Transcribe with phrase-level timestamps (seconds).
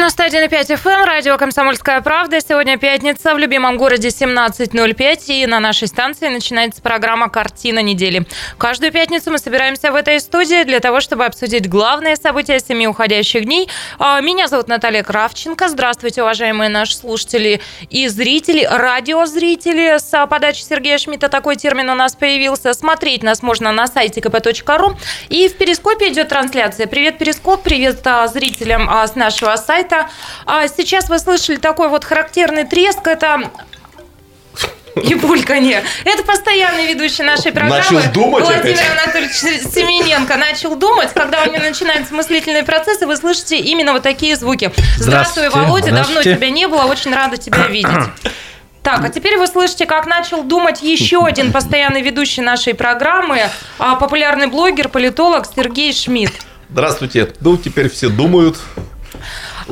[0.00, 2.40] 91,5 FM, радио «Комсомольская правда».
[2.40, 8.24] Сегодня пятница, в любимом городе 17.05, и на нашей станции начинается программа «Картина недели».
[8.56, 13.44] Каждую пятницу мы собираемся в этой студии для того, чтобы обсудить главные события семи уходящих
[13.44, 13.68] дней.
[13.98, 15.68] А, меня зовут Наталья Кравченко.
[15.68, 19.98] Здравствуйте, уважаемые наши слушатели и зрители, радиозрители.
[19.98, 22.72] С подачи Сергея Шмидта такой термин у нас появился.
[22.72, 24.96] Смотреть нас можно на сайте kp.ru.
[25.28, 26.86] И в Перископе идет трансляция.
[26.86, 30.08] Привет, Перископ, привет а, зрителям а, с нашего сайта сайта.
[30.46, 33.06] А сейчас вы слышали такой вот характерный треск.
[33.06, 33.50] Это
[34.96, 35.84] и бульканье.
[36.04, 37.78] Это постоянный ведущий нашей программы.
[37.78, 39.02] Начал думать Владимир опять.
[39.04, 41.12] Анатольевич Семененко начал думать.
[41.14, 44.72] Когда у него начинаются мыслительные процессы, вы слышите именно вот такие звуки.
[44.96, 45.48] Здравствуй.
[45.50, 45.92] Володя.
[45.92, 46.84] Давно тебя не было.
[46.84, 47.90] Очень рада тебя видеть.
[48.82, 53.42] Так, а теперь вы слышите, как начал думать еще один постоянный ведущий нашей программы,
[53.78, 56.32] а, популярный блогер, политолог Сергей Шмидт.
[56.70, 57.28] Здравствуйте.
[57.40, 58.58] Ну, теперь все думают.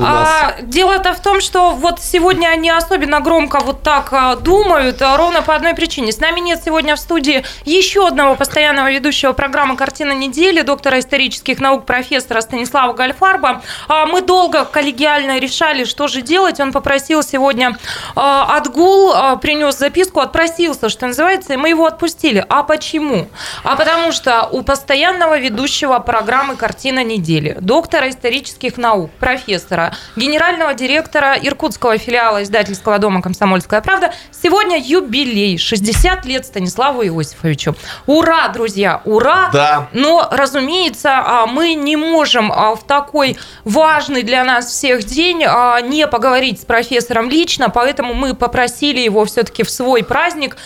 [0.01, 5.17] А, дело-то в том, что вот сегодня они особенно громко вот так а, думают, а,
[5.17, 6.11] ровно по одной причине.
[6.11, 11.59] С нами нет сегодня в студии еще одного постоянного ведущего программы «Картина недели», доктора исторических
[11.59, 13.61] наук, профессора Станислава Гальфарба.
[13.87, 16.59] А, мы долго коллегиально решали, что же делать.
[16.59, 17.77] Он попросил сегодня
[18.15, 22.45] отгул, принес записку, отпросился, что называется, и мы его отпустили.
[22.49, 23.27] А почему?
[23.63, 31.35] А потому что у постоянного ведущего программы «Картина недели», доктора исторических наук, профессора, генерального директора
[31.41, 37.75] Иркутского филиала издательского дома «Комсомольская правда», сегодня юбилей, 60 лет Станиславу Иосифовичу.
[38.05, 39.49] Ура, друзья, ура!
[39.53, 39.89] Да.
[39.93, 45.79] Но, разумеется, а, мы не можем а, в такой важный для нас всех день а,
[45.81, 50.57] не поговорить с профессором лично, поэтому мы попросили его все-таки в свой праздник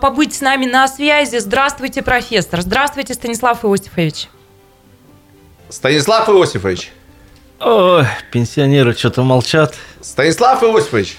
[0.00, 1.38] побыть с нами на связи.
[1.38, 2.60] Здравствуйте, профессор.
[2.60, 4.28] Здравствуйте, Станислав Иосифович.
[5.68, 6.92] Станислав Иосифович.
[7.66, 9.74] Ой, пенсионеры что-то молчат.
[10.02, 11.16] Станислав Иосифович.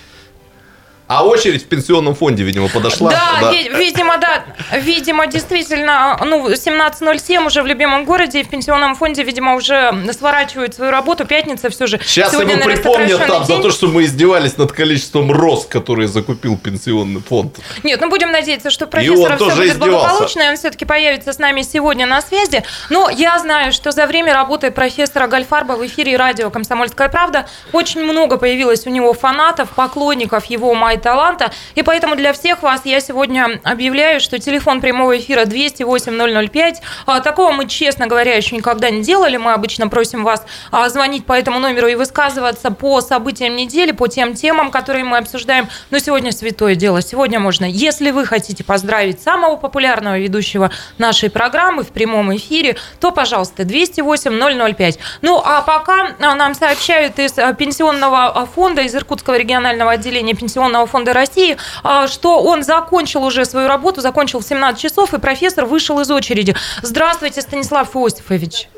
[1.07, 3.11] А очередь в пенсионном фонде, видимо, подошла.
[3.11, 4.43] Да, ви- видимо, да,
[4.79, 10.73] видимо, действительно, ну, 17.07 уже в любимом городе, и в пенсионном фонде, видимо, уже сворачивают
[10.73, 11.25] свою работу.
[11.25, 11.99] Пятница все же.
[12.03, 13.61] Сейчас Сегодня, наверное, припомнят там за день.
[13.61, 17.57] то, что мы издевались над количеством роз, которые закупил пенсионный фонд.
[17.83, 19.77] Нет, ну будем надеяться, что он все будет издевался.
[19.77, 22.63] благополучно, и он все-таки появится с нами сегодня на связи.
[22.89, 28.03] Но я знаю, что за время работы профессора Гальфарба в эфире радио «Комсомольская правда» очень
[28.03, 31.51] много появилось у него фанатов, поклонников его «Май таланта».
[31.75, 36.75] И поэтому для всех вас я сегодня объявляю, что телефон прямого эфира 208-005.
[37.05, 39.37] А, Такого мы, честно говоря, еще никогда не делали.
[39.37, 44.07] Мы обычно просим вас а, звонить по этому номеру и высказываться по событиям недели, по
[44.07, 45.67] тем темам, которые мы обсуждаем.
[45.89, 47.01] Но сегодня святое дело.
[47.01, 53.11] Сегодня можно, если вы хотите поздравить самого популярного ведущего нашей программы в прямом эфире, то,
[53.11, 54.99] пожалуйста, 208-005.
[55.21, 61.13] Ну, а пока а, нам сообщают из пенсионного фонда, из Иркутского регионального отделения Пенсионного фонда
[61.13, 65.99] России, а, что он закончил уже свою работу, закончил в 17 часов, и профессор вышел
[65.99, 66.55] из очереди.
[66.81, 68.69] Здравствуйте, Станислав Иосифович.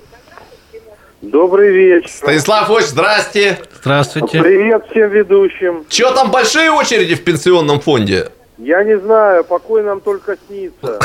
[1.21, 2.09] Добрый вечер.
[2.09, 3.57] Станислав Иосифович, здрасте.
[3.81, 4.41] Здравствуйте.
[4.41, 5.85] Привет всем ведущим.
[5.89, 8.29] Че там большие очереди в пенсионном фонде?
[8.57, 10.99] Я не знаю, покой нам только снится.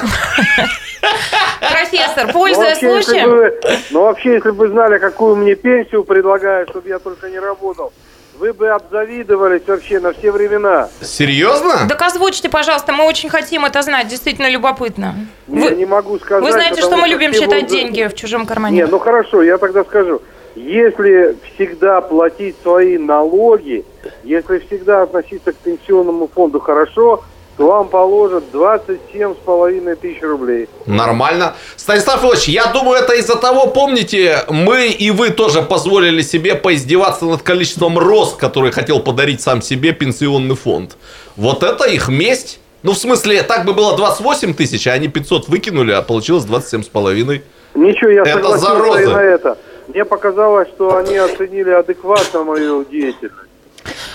[1.60, 3.52] Профессор, пользуясь случаем...
[3.90, 7.92] ну, вообще, если бы вы знали, какую мне пенсию предлагают, чтобы я только не работал,
[8.38, 10.88] вы бы обзавидовались вообще на все времена.
[11.00, 11.86] Серьезно?
[11.88, 15.14] Так озвучьте, пожалуйста, мы очень хотим это знать, действительно любопытно.
[15.48, 16.44] Я Вы, не могу сказать.
[16.44, 18.76] вы знаете, что мы любим считать возраст- деньги в чужом кармане.
[18.78, 20.22] Не, ну хорошо, я тогда скажу.
[20.54, 23.84] Если всегда платить свои налоги,
[24.22, 27.24] если всегда относиться к пенсионному фонду хорошо,
[27.58, 30.68] вам положат 27,5 тысяч рублей.
[30.86, 31.54] Нормально.
[31.76, 37.24] Станислав Ильич, я думаю, это из-за того, помните, мы и вы тоже позволили себе поиздеваться
[37.24, 40.96] над количеством роз, которые хотел подарить сам себе пенсионный фонд.
[41.36, 42.58] Вот это их месть.
[42.82, 46.82] Ну, в смысле, так бы было 28 тысяч, а они 500 выкинули, а получилось 27
[46.82, 47.42] с половиной.
[47.74, 49.02] Ничего, я Это согласился зараза.
[49.02, 49.58] и на это.
[49.88, 53.36] Мне показалось, что они оценили адекватно мою деятельность.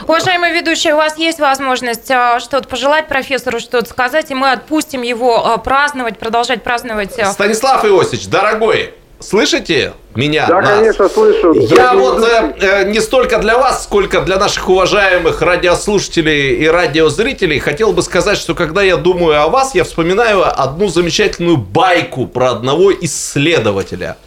[0.07, 5.01] Уважаемый ведущий, у вас есть возможность а, что-то пожелать профессору, что-то сказать, и мы отпустим
[5.01, 7.17] его а, праздновать, продолжать праздновать.
[7.19, 7.31] а.
[7.31, 9.93] Станислав Иосифович, дорогой, слышите?
[10.15, 10.69] Меня, Да, нас.
[10.71, 11.53] конечно, слышу.
[11.53, 16.67] Я Дорогие вот э, э, не столько для вас, сколько для наших уважаемых радиослушателей и
[16.67, 22.25] радиозрителей хотел бы сказать, что когда я думаю о вас, я вспоминаю одну замечательную байку
[22.25, 24.17] про одного исследователя,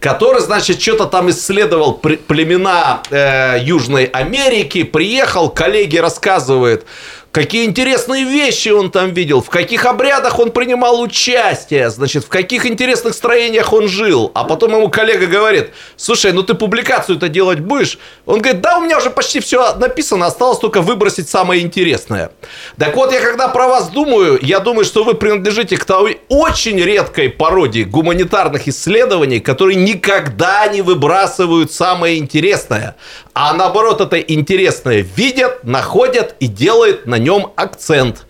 [0.00, 6.84] который, значит, что-то там исследовал племена э, Южной Америки, приехал, коллеги рассказывает,
[7.30, 12.64] Какие интересные вещи он там видел, в каких обрядах он принимал участие, значит, в каких
[12.64, 14.32] интересных строениях он жил.
[14.34, 17.98] А потом ему коллега говорит, слушай, ну ты публикацию-то делать будешь?
[18.24, 22.30] Он говорит, да, у меня уже почти все написано, осталось только выбросить самое интересное.
[22.78, 26.80] Так вот, я когда про вас думаю, я думаю, что вы принадлежите к той очень
[26.80, 32.96] редкой породе гуманитарных исследований, которые никогда не выбрасывают самое интересное,
[33.34, 38.26] а наоборот это интересное видят, находят и делают на нем акцент.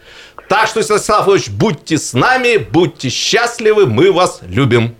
[0.49, 4.94] Так что, Станислав Ильич, будьте с нами, будьте счастливы, мы вас любим.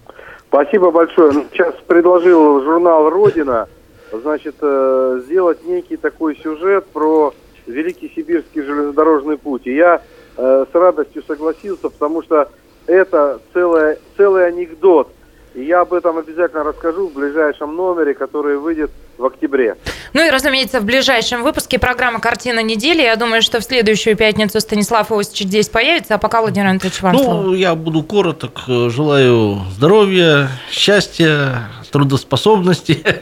[0.49, 1.33] Спасибо большое.
[1.53, 3.69] Сейчас предложил журнал «Родина»
[4.13, 7.35] значит, э, сделать некий такой сюжет про
[7.67, 9.67] Великий Сибирский железнодорожный путь.
[9.67, 10.01] И я
[10.37, 12.51] э, с радостью согласился, потому что
[12.87, 15.11] это целое, целый анекдот.
[15.55, 19.77] И я об этом обязательно расскажу в ближайшем номере, который выйдет в октябре.
[20.13, 23.03] Ну и, разумеется, в ближайшем выпуске программы «Картина недели».
[23.03, 27.19] Я думаю, что в следующую пятницу Станислав Иосифович здесь появится, а пока Владимир Анатольевич вам
[27.19, 27.43] слово.
[27.43, 28.63] Ну, я буду короток.
[28.67, 33.03] Желаю здоровья, счастья, трудоспособности.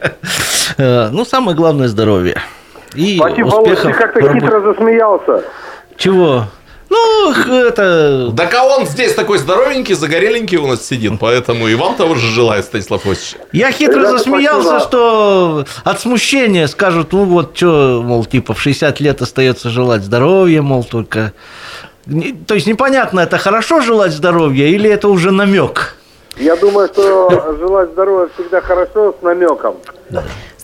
[0.78, 2.36] Ну, самое главное– здоровье.
[2.94, 3.96] И Спасибо, Володь, ты успехов.
[3.98, 5.44] как-то хитро засмеялся.
[5.96, 6.44] Чего?
[6.88, 8.30] Ну, это...
[8.32, 12.28] Да а он здесь такой здоровенький, загореленький у нас сидит, поэтому и вам того же
[12.28, 13.36] желаю, Станислав Иосифович.
[13.52, 14.88] Я хитро Ребята, засмеялся, спасибо.
[14.88, 20.62] что от смущения скажут, ну вот что, мол, типа в 60 лет остается желать здоровья,
[20.62, 21.32] мол, только...
[22.46, 25.96] То есть непонятно, это хорошо желать здоровья или это уже намек?
[26.36, 29.76] Я думаю, что желать здоровья всегда хорошо с намеком.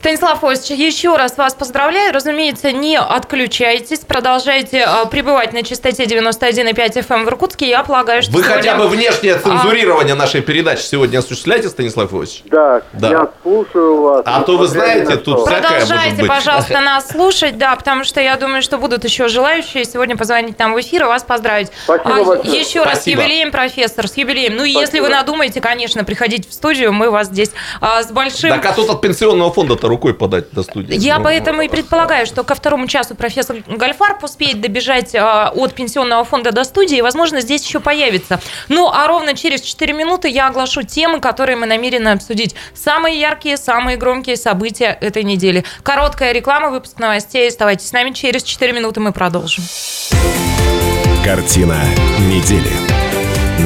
[0.03, 2.13] Станислав Иосифович, еще раз вас поздравляю.
[2.13, 6.75] Разумеется, не отключайтесь, продолжайте а, пребывать на частоте 91,5
[7.07, 7.69] FM в Иркутске.
[7.69, 12.43] Я полагаю, что Вы сегодня- хотя бы внешнее цензурирование нашей передачи сегодня осуществляете, Станислав Иосифович?
[12.47, 13.11] Да, Да.
[13.11, 14.23] я слушаю вас.
[14.27, 15.47] А то вы знаете, на тут что.
[15.47, 16.29] всякое может Продолжайте, быть.
[16.29, 20.75] пожалуйста, нас слушать, да, потому что я думаю, что будут еще желающие сегодня позвонить нам
[20.75, 21.69] в эфир и вас поздравить.
[21.85, 22.59] Спасибо А, большое.
[22.61, 23.23] Еще раз с Спасибо.
[23.23, 24.57] юбилеем, профессор, с юбилеем.
[24.57, 25.05] Ну, и если Спасибо.
[25.05, 28.51] вы надумаете, конечно, приходить в студию, мы вас здесь а, с большим...
[28.51, 30.95] Так а тут от пенсионного фонда-то рукой подать до студии.
[30.99, 35.75] Я Ну, поэтому и предполагаю, что ко второму часу профессор Гальфарб успеет добежать а, от
[35.75, 38.41] пенсионного фонда до студии, и, возможно, здесь еще появится.
[38.69, 42.55] Ну, а ровно через 4 минуты я оглашу темы, которые мы намерены обсудить.
[42.75, 45.65] Самые яркие, самые громкие события этой недели.
[45.83, 47.49] Короткая реклама, выпуск новостей.
[47.49, 48.11] Оставайтесь с нами.
[48.13, 49.65] Через 4 минуты мы продолжим.
[51.25, 51.79] Картина
[52.21, 52.73] недели.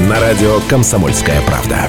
[0.08, 1.88] На радио «Комсомольская правда».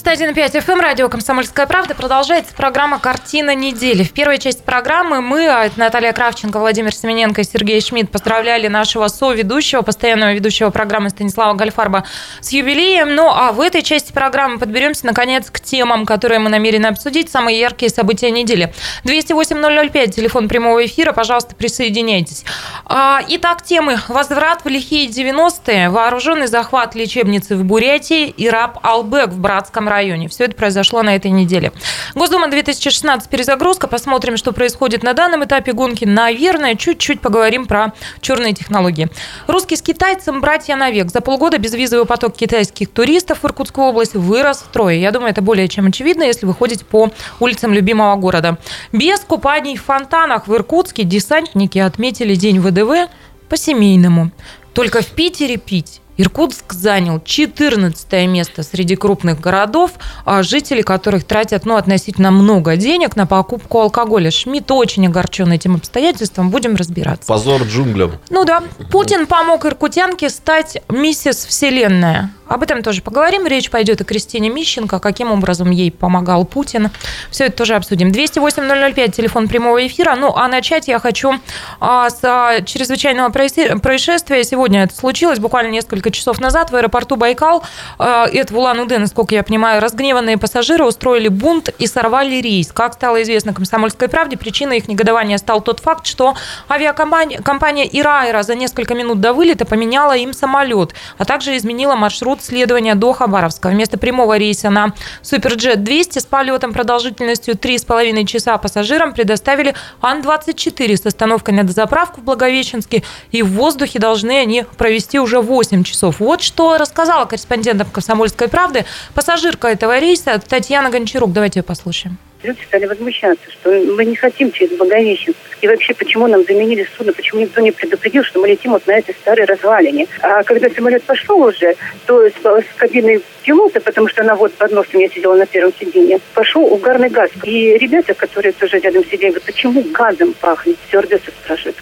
[0.11, 1.95] 91,5 FM, радио «Комсомольская правда».
[1.95, 4.03] Продолжается программа «Картина недели».
[4.03, 9.07] В первой части программы мы, а, Наталья Кравченко, Владимир Семененко и Сергей Шмидт, поздравляли нашего
[9.07, 12.03] соведущего, постоянного ведущего программы Станислава Гальфарба
[12.41, 13.15] с юбилеем.
[13.15, 17.57] Ну, а в этой части программы подберемся, наконец, к темам, которые мы намерены обсудить, самые
[17.57, 18.73] яркие события недели.
[19.05, 22.43] 208-005, телефон прямого эфира, пожалуйста, присоединяйтесь.
[22.83, 29.29] А, Итак, темы «Возврат в лихие 90-е», «Вооруженный захват лечебницы в Бурятии» и «Раб Албек
[29.29, 30.00] в Братском районе».
[30.27, 31.71] Все это произошло на этой неделе.
[32.15, 33.87] Госдума 2016 перезагрузка.
[33.87, 36.05] Посмотрим, что происходит на данном этапе гонки.
[36.05, 39.09] Наверное, чуть-чуть поговорим про черные технологии.
[39.47, 41.11] Русский с китайцем братья навек.
[41.11, 44.95] За полгода безвизовый поток китайских туристов в Иркутскую область вырос втрое.
[44.95, 48.57] Я думаю, это более чем очевидно, если вы ходите по улицам любимого города.
[48.91, 53.09] Без купаний в фонтанах в Иркутске десантники отметили День ВДВ
[53.49, 54.31] по-семейному.
[54.73, 59.91] Только в Питере пить Иркутск занял 14 место среди крупных городов,
[60.25, 64.29] а жители которых тратят ну, относительно много денег на покупку алкоголя.
[64.31, 67.27] Шмидт очень огорчен этим обстоятельством, будем разбираться.
[67.27, 68.13] Позор джунглям.
[68.29, 72.31] Ну да, Путин помог иркутянке стать миссис Вселенная.
[72.51, 73.47] Об этом тоже поговорим.
[73.47, 76.89] Речь пойдет о Кристине Мищенко, каким образом ей помогал Путин.
[77.29, 78.09] Все это тоже обсудим.
[78.09, 80.15] 208-005, телефон прямого эфира.
[80.17, 81.35] Ну, а начать я хочу
[81.79, 84.43] а, с а, чрезвычайного происшествия.
[84.43, 87.63] Сегодня это случилось, буквально несколько часов назад в аэропорту Байкал.
[87.97, 89.79] а, Это в Улан-Удэ, насколько я понимаю.
[89.79, 92.73] Разгневанные пассажиры устроили бунт и сорвали рейс.
[92.73, 96.35] Как стало известно «Комсомольской правде», причиной их негодования стал тот факт, что
[96.69, 102.40] авиакомпания компания «Ирайра» за несколько минут до вылета поменяла им самолет, а также изменила маршрут
[102.41, 103.69] маршрут следования до Хабаровска.
[103.69, 111.05] Вместо прямого рейса на Суперджет 200 с полетом продолжительностью 3,5 часа пассажирам предоставили Ан-24 с
[111.05, 113.03] остановкой на дозаправку в Благовещенске.
[113.31, 116.19] И в воздухе должны они провести уже 8 часов.
[116.19, 121.31] Вот что рассказала корреспондентам «Комсомольской правды» пассажирка этого рейса Татьяна Гончарук.
[121.31, 122.17] Давайте ее послушаем.
[122.43, 125.37] Люди стали возмущаться, что мы не хотим через Благовещенск.
[125.61, 128.93] И вообще, почему нам заменили судно, почему никто не предупредил, что мы летим вот на
[128.93, 130.07] этой старой развалине.
[130.21, 131.75] А когда самолет пошел уже,
[132.07, 135.73] то с, с кабины пилота, потому что она вот под носом, я сидела на первом
[135.79, 137.29] сиденье, пошел угарный газ.
[137.43, 140.77] И ребята, которые тоже рядом сидели, говорят, почему газом пахнет?
[140.87, 141.31] Стюардесса.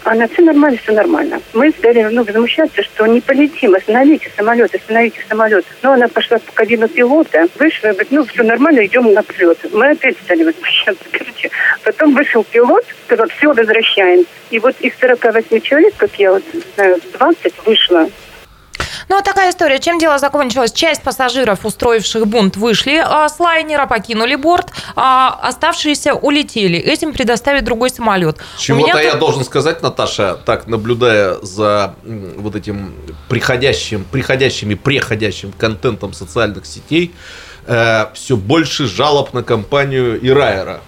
[0.04, 1.40] А на все нормально, все нормально.
[1.52, 5.64] Мы стали ну, возмущаться, что не полетим, остановите самолет, остановите самолет.
[5.82, 9.58] Но она пошла в кабину пилота, вышла, говорит, ну все нормально, идем на взлет.
[9.72, 11.04] Мы опять стали возмущаться.
[11.12, 11.50] Короче,
[11.84, 14.24] потом вышел пилот, сказал, все, возвращаем.
[14.50, 18.08] И вот из 48 человек, как я вот знаю, 20 вышло
[19.10, 19.80] ну, вот такая история.
[19.80, 20.70] Чем дело закончилось?
[20.70, 26.78] Часть пассажиров, устроивших бунт, вышли а, с лайнера, покинули борт, а оставшиеся улетели.
[26.78, 28.36] Этим предоставит другой самолет.
[28.56, 29.20] Чего-то я тут...
[29.20, 32.94] должен сказать, Наташа, так наблюдая за вот этим
[33.28, 37.12] приходящим, приходящими, преходящим контентом социальных сетей,
[37.66, 40.80] э, все больше жалоб на компанию Ирайера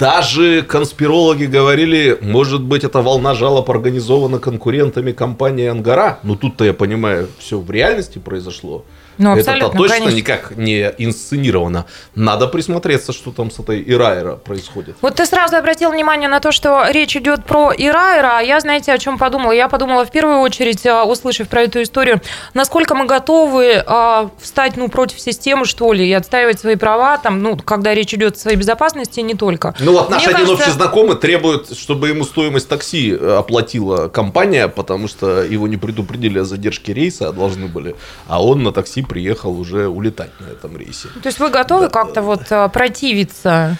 [0.00, 6.18] даже конспирологи говорили, может быть, эта волна жалоб организована конкурентами компании «Ангара».
[6.22, 8.84] Ну, тут-то, я понимаю, все в реальности произошло.
[9.20, 10.16] Ну, Это-то точно конечно.
[10.16, 11.84] никак не инсценировано.
[12.14, 14.96] Надо присмотреться, что там с этой Ирайра происходит.
[15.02, 18.94] Вот ты сразу обратил внимание на то, что речь идет про Ирайра, а я, знаете,
[18.94, 19.52] о чем подумала?
[19.52, 22.22] Я подумала в первую очередь, а, услышав про эту историю,
[22.54, 27.42] насколько мы готовы а, встать ну, против системы, что ли, и отстаивать свои права, там,
[27.42, 29.74] ну, когда речь идет о своей безопасности, не только.
[29.90, 30.64] Ну вот наш Мне один кажется...
[30.64, 36.38] общий знакомый требует, чтобы ему стоимость такси э, оплатила компания, потому что его не предупредили
[36.38, 37.96] о задержке рейса, а должны были,
[38.28, 41.08] а он на такси приехал уже улетать на этом рейсе.
[41.20, 41.90] То есть вы готовы да.
[41.90, 43.78] как-то вот э, противиться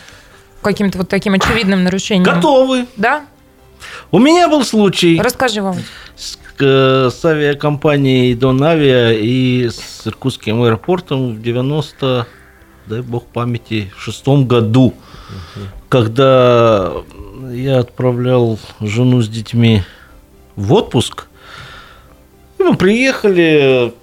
[0.63, 2.25] каким-то вот таким очевидным нарушениям?
[2.25, 2.87] Готовы.
[2.97, 3.25] Да?
[4.11, 5.21] У меня был случай.
[5.23, 5.77] Расскажи вам.
[6.17, 12.27] С, с авиакомпанией Донавиа и с Иркутским аэропортом в 90,
[12.91, 15.67] дай бог памяти, шестом году, угу.
[15.89, 16.93] когда
[17.53, 19.83] я отправлял жену с детьми
[20.57, 21.27] в отпуск.
[22.59, 23.95] И мы приехали,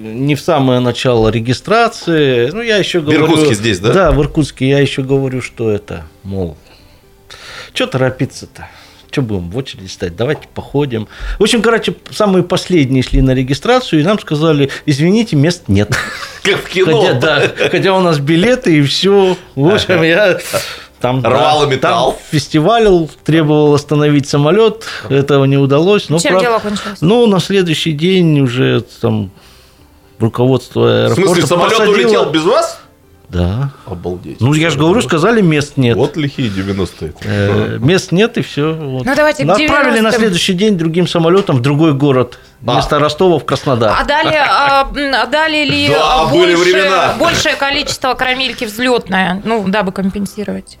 [0.00, 2.50] не в самое начало регистрации.
[2.50, 3.26] Ну, я еще говорю...
[3.26, 3.92] В Иркутске здесь, да?
[3.92, 4.68] Да, в Иркутске.
[4.68, 6.56] Я еще говорю, что это, мол,
[7.74, 8.68] что торопиться-то?
[9.10, 10.14] Что будем в очередь стать?
[10.14, 11.08] Давайте походим.
[11.38, 15.90] В общем, короче, самые последние шли на регистрацию, и нам сказали, извините, мест нет.
[16.42, 17.00] Как в кино.
[17.02, 19.36] Хотя, да, хотя у нас билеты и все.
[19.56, 20.38] В общем, я
[21.00, 22.12] там, Рвал да, металл.
[22.12, 22.86] Там фестиваль
[23.24, 26.08] требовал остановить самолет, этого не удалось.
[26.08, 26.42] Но, Чем прав...
[26.42, 26.98] дело кончилось?
[27.00, 29.30] Ну, на следующий день уже там
[30.18, 31.94] руководство аэропорта В смысле, самолет посадило...
[31.94, 32.80] улетел без вас?
[33.30, 33.70] Да.
[33.86, 34.40] Обалдеть.
[34.40, 35.96] Ну, я же говорю, сказали, мест нет.
[35.96, 37.14] Вот лихие 90-е.
[37.22, 38.72] Э, мест нет, и все.
[38.72, 39.04] Вот.
[39.04, 42.38] Ну, давайте Отправили на следующий день другим самолетом в другой город.
[42.66, 42.72] А.
[42.72, 43.96] Вместо Ростова в Краснодар.
[43.98, 47.14] А дали, а, дали ли да, больше, были времена.
[47.18, 50.78] большее количество карамельки взлетное, ну, дабы компенсировать?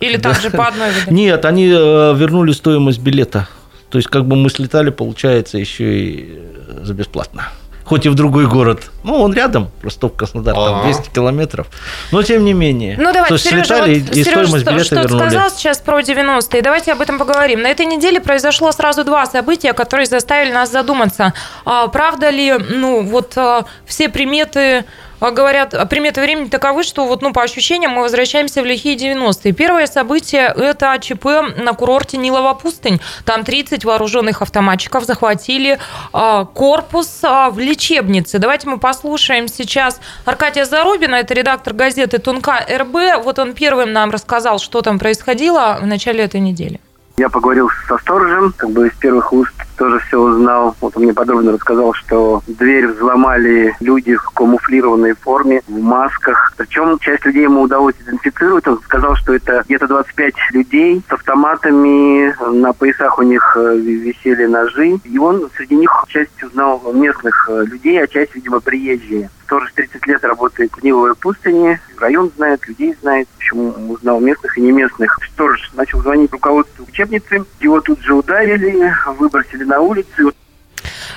[0.00, 0.56] Или также да.
[0.56, 1.14] по одной выдали?
[1.14, 3.46] Нет, они э, вернули стоимость билета.
[3.90, 7.48] То есть, как бы мы слетали, получается, еще и э, за бесплатно
[7.90, 8.92] хоть и в другой город.
[9.02, 11.66] Ну, он рядом, Ростов-Краснодар, там 200 километров.
[12.12, 12.96] Но тем не менее.
[12.96, 15.28] Ну, давайте, Сережа, вот, и, и Сережа, стоимость билета что, вернули.
[15.28, 16.62] сказал сейчас про 90-е.
[16.62, 17.62] Давайте об этом поговорим.
[17.62, 21.34] На этой неделе произошло сразу два события, которые заставили нас задуматься.
[21.64, 24.84] А, правда ли, ну, вот а, все приметы а
[25.20, 29.52] говорят, а приметы времени таковы, что вот, ну, по ощущениям мы возвращаемся в лихие 90-е.
[29.52, 33.00] Первое событие– это ЧП на курорте Нилова пустынь.
[33.24, 35.78] Там 30 вооруженных автоматчиков захватили
[36.12, 38.38] э, корпус э, в лечебнице.
[38.38, 43.22] Давайте мы послушаем сейчас Аркадия Зарубина, это редактор газеты «Тунка РБ».
[43.24, 46.80] Вот он первым нам рассказал, что там происходило в начале этой недели.
[47.20, 50.74] Я поговорил со сторожем, как бы из первых уст тоже все узнал.
[50.80, 56.54] Вот он мне подробно рассказал, что дверь взломали люди в камуфлированной форме, в масках.
[56.56, 58.66] Причем часть людей ему удалось идентифицировать.
[58.66, 62.34] Он сказал, что это где-то 25 людей с автоматами.
[62.58, 64.98] На поясах у них э, висели ножи.
[65.04, 69.28] И он среди них часть узнал местных э, людей, а часть, видимо, приезжие.
[69.50, 71.80] Сторож 30 лет работает в Ниловой пустыне.
[71.98, 73.26] Район знает, людей знает.
[73.36, 75.18] Общем, узнал местных и не местных.
[75.32, 77.44] Сторож начал звонить руководству учебницы.
[77.58, 80.32] Его тут же ударили, выбросили на улицу.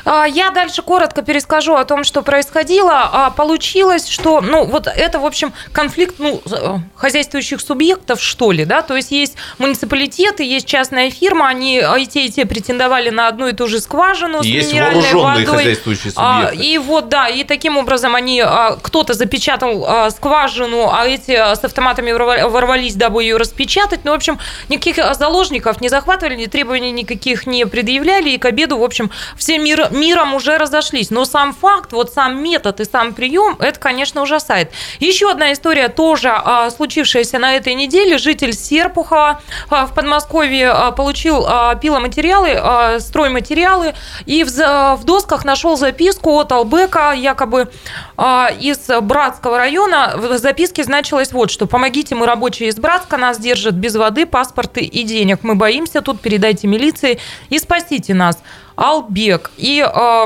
[0.06, 3.10] А, Я дальше коротко перескажу о том, что происходило.
[3.12, 8.66] А, Получилось, что, ну, вот это, в общем, конфликт, ну, э, хозяйствующих субъектов, что ли,
[8.66, 13.10] да, то есть есть муниципалитеты, есть частная фирма, они а, и те, и те претендовали
[13.10, 15.46] на одну и ту же скважину с Есть минеральной водой.
[15.46, 16.56] хозяйствующие субъекты.
[16.58, 18.44] И вот, да, и таким образом они,
[18.82, 24.02] кто-то запечатал скважину, а эти с автоматами ворва- ворвались, дабы ее распечатать.
[24.04, 28.78] Ну, в общем, никаких заложников не захватывали, ни требований никаких не предъявляли, и к обеду,
[28.78, 31.10] в общем, все мир, миром уже разошлись.
[31.12, 34.72] Но сам факт, вот сам метод и сам прием, это, конечно, ужасает.
[35.00, 38.18] Еще одна история, тоже а, случившаяся на этой неделе.
[38.18, 43.94] Житель Серпухова а, в Подмосковье а, получил а, пиломатериалы, а, стройматериалы,
[44.26, 47.70] и в, за- в досках нашел записку от Албека, якобы
[48.18, 50.14] а, из Братского района.
[50.16, 51.68] В записке значилось вот что.
[51.68, 55.40] «Помогите, мы рабочие из Братска, нас держат без воды, паспорты и денег.
[55.44, 58.38] Мы боимся тут, передайте милиции и спасите нас».
[58.76, 59.52] Албек.
[59.58, 60.26] И а,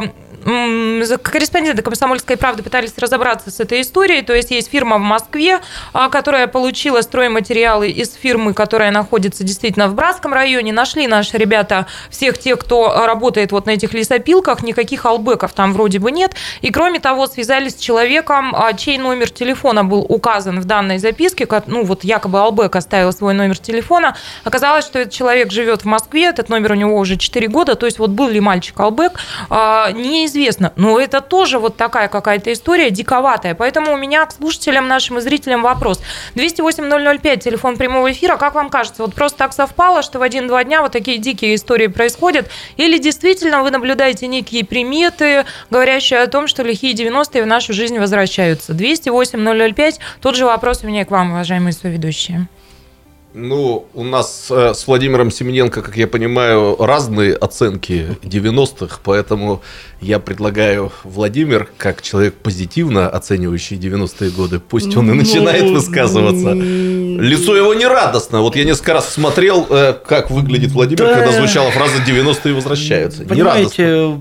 [1.23, 4.21] корреспонденты «Комсомольской правды» пытались разобраться с этой историей.
[4.21, 5.59] То есть есть фирма в Москве,
[5.91, 10.71] а, которая получила стройматериалы из фирмы, которая находится действительно в Братском районе.
[10.71, 14.63] Нашли наши ребята всех тех, кто работает вот на этих лесопилках.
[14.63, 16.33] Никаких албеков там вроде бы нет.
[16.61, 21.45] И кроме того, связались с человеком, а, чей номер телефона был указан в данной записке.
[21.65, 24.15] Ну вот якобы албек оставил свой номер телефона.
[24.45, 26.27] Оказалось, что этот человек живет в Москве.
[26.27, 27.75] Этот номер у него уже 4 года.
[27.75, 29.91] То есть вот был ли мальчик албек, а,
[30.37, 30.71] неизвестно.
[30.75, 33.55] Но это тоже вот такая какая-то история диковатая.
[33.55, 36.01] Поэтому у меня к слушателям нашим и зрителям вопрос.
[36.35, 38.37] 208-005, телефон прямого эфира.
[38.37, 41.87] Как вам кажется, вот просто так совпало, что в один-два дня вот такие дикие истории
[41.87, 42.49] происходят?
[42.77, 47.99] Или действительно вы наблюдаете некие приметы, говорящие о том, что лихие 90-е в нашу жизнь
[47.99, 48.73] возвращаются?
[48.73, 52.47] 208-005, тот же вопрос у меня к вам, уважаемые соведущие.
[53.39, 59.61] Ну, у нас э, с Владимиром Семененко, как я понимаю, разные оценки 90-х, поэтому
[60.01, 66.53] я предлагаю Владимир, как человек позитивно оценивающий 90-е годы, пусть он и начинает Ну, высказываться.
[66.53, 68.41] Лицо его не радостно.
[68.41, 71.13] Вот я несколько раз смотрел, э, как выглядит Владимир, Да.
[71.13, 73.23] когда звучала фраза «90-е возвращаются».
[73.23, 74.17] Понимаете,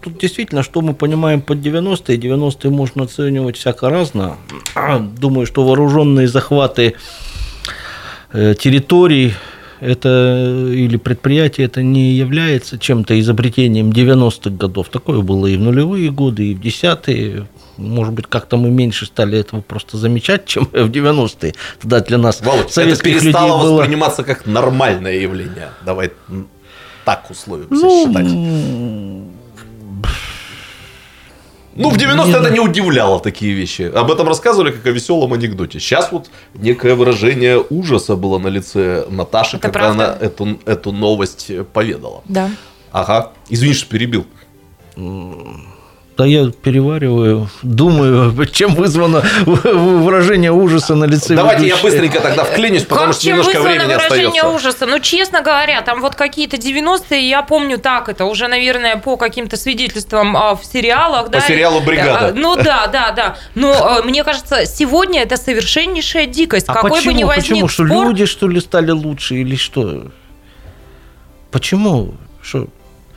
[0.00, 4.36] тут действительно, что мы понимаем под 90-е, 90-е можно оценивать всяко разно.
[5.18, 6.94] Думаю, что вооруженные захваты
[8.32, 9.34] территорий
[9.82, 14.88] это или предприятие это не является чем-то изобретением 90-х годов.
[14.90, 17.48] Такое было и в нулевые годы, и в десятые.
[17.76, 21.54] Может быть, как-то мы меньше стали этого просто замечать, чем в 90-е.
[21.80, 23.78] Тогда для нас, Володь, это советских людей, перестало было...
[23.78, 25.70] восприниматься как нормальное явление.
[25.84, 26.12] Давай
[27.04, 29.41] так условимся Ну, считать.
[31.74, 33.82] Ну, в 90-е это не удивляло такие вещи.
[33.82, 35.80] Об этом рассказывали как о веселом анекдоте.
[35.80, 40.12] Сейчас вот некое выражение ужаса было на лице Наташи, Это когда правда?
[40.12, 42.22] она эту, эту новость поведала.
[42.26, 42.50] Да.
[42.90, 43.32] Ага.
[43.48, 44.26] Извини, что перебил.
[46.16, 51.82] Да я перевариваю, думаю, чем вызвано выражение ужаса на лице Давайте я ведущей.
[51.84, 54.48] быстренько тогда вклинюсь, потому как что чем немножко вызвано времени выражение остается.
[54.48, 54.86] ужаса?
[54.86, 59.56] Ну, честно говоря, там вот какие-то 90-е, я помню так, это уже, наверное, по каким-то
[59.56, 61.30] свидетельствам а, в сериалах.
[61.30, 62.28] По сериалу «Бригада».
[62.28, 63.36] А, Ну да, да, да.
[63.54, 66.68] Но а, мне кажется, сегодня это совершеннейшая дикость.
[66.68, 67.12] А Какой почему?
[67.14, 67.68] бы ни возник почему?
[67.68, 70.08] Что спор, люди, что ли, стали лучше или что?
[71.50, 72.14] Почему?
[72.42, 72.68] Что?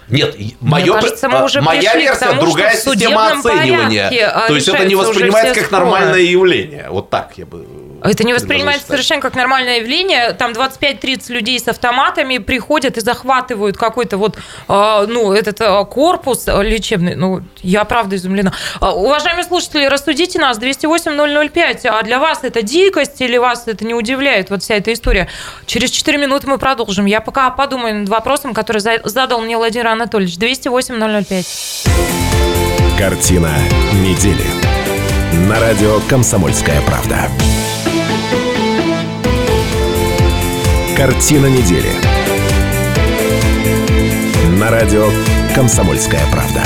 [0.07, 4.09] Нет, моё, кажется, мы а, уже моя версия тому, другая система оценивания.
[4.31, 6.87] а, То есть это не воспринимается как нормальное явление.
[6.89, 7.65] Вот так я бы.
[8.05, 10.33] Это не воспринимается совершенно как нормальное явление.
[10.33, 14.37] Там 25-30 людей с автоматами приходят и захватывают какой-то вот,
[14.67, 17.15] а, ну, этот а, корпус а, лечебный.
[17.15, 18.53] Ну, я правда изумлена.
[18.81, 20.59] Уважаемые слушатели, рассудите нас.
[20.59, 21.87] 208-005.
[21.87, 25.27] А для вас это дикость или вас это не удивляет, вот вся эта история?
[25.65, 27.05] Через 4 минуты мы продолжим.
[27.05, 30.37] Я пока подумаю над вопросом, который за- задал мне Владимир Анатольевич.
[30.37, 31.45] 208-005.
[32.97, 33.51] Картина
[33.93, 34.45] недели.
[35.49, 37.29] На радио «Комсомольская правда».
[40.97, 41.89] Картина недели.
[44.57, 45.09] На радио
[45.53, 46.61] «Комсомольская правда».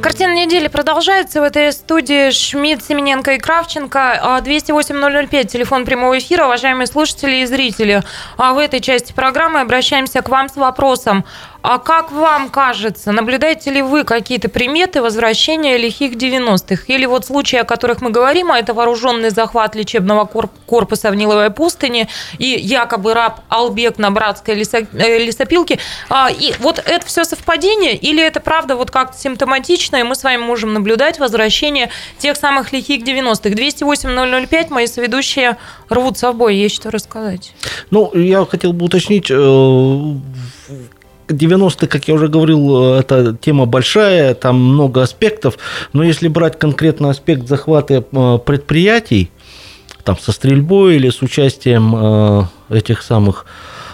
[0.00, 1.40] Картина недели продолжается.
[1.40, 4.36] В этой студии Шмидт, Семененко и Кравченко.
[4.36, 6.44] А, 208-005, телефон прямого эфира.
[6.44, 8.02] Уважаемые слушатели и зрители,
[8.36, 11.24] а в этой части программы обращаемся к вам с вопросом.
[11.62, 16.84] А как вам кажется, наблюдаете ли вы какие-то приметы возвращения лихих 90-х?
[16.88, 21.14] Или вот случаи, о которых мы говорим, а это вооруженный захват лечебного корп- корпуса в
[21.14, 25.78] Ниловой пустыне и якобы раб Албек на братской э, лесопилке.
[26.10, 30.24] А, И вот это все совпадение или это правда вот как-то симптоматично, и мы с
[30.24, 33.50] вами можем наблюдать возвращение тех самых лихих 90-х?
[33.50, 35.56] 208-005, мои соведущие
[35.88, 37.52] рвутся в бой, есть что рассказать.
[37.90, 40.14] Ну, я хотел бы уточнить, э,
[41.28, 45.58] 90-е, как я уже говорил, это тема большая, там много аспектов,
[45.92, 49.30] но если брать конкретно аспект захвата э, предприятий,
[50.04, 53.46] там со стрельбой или с участием э, этих самых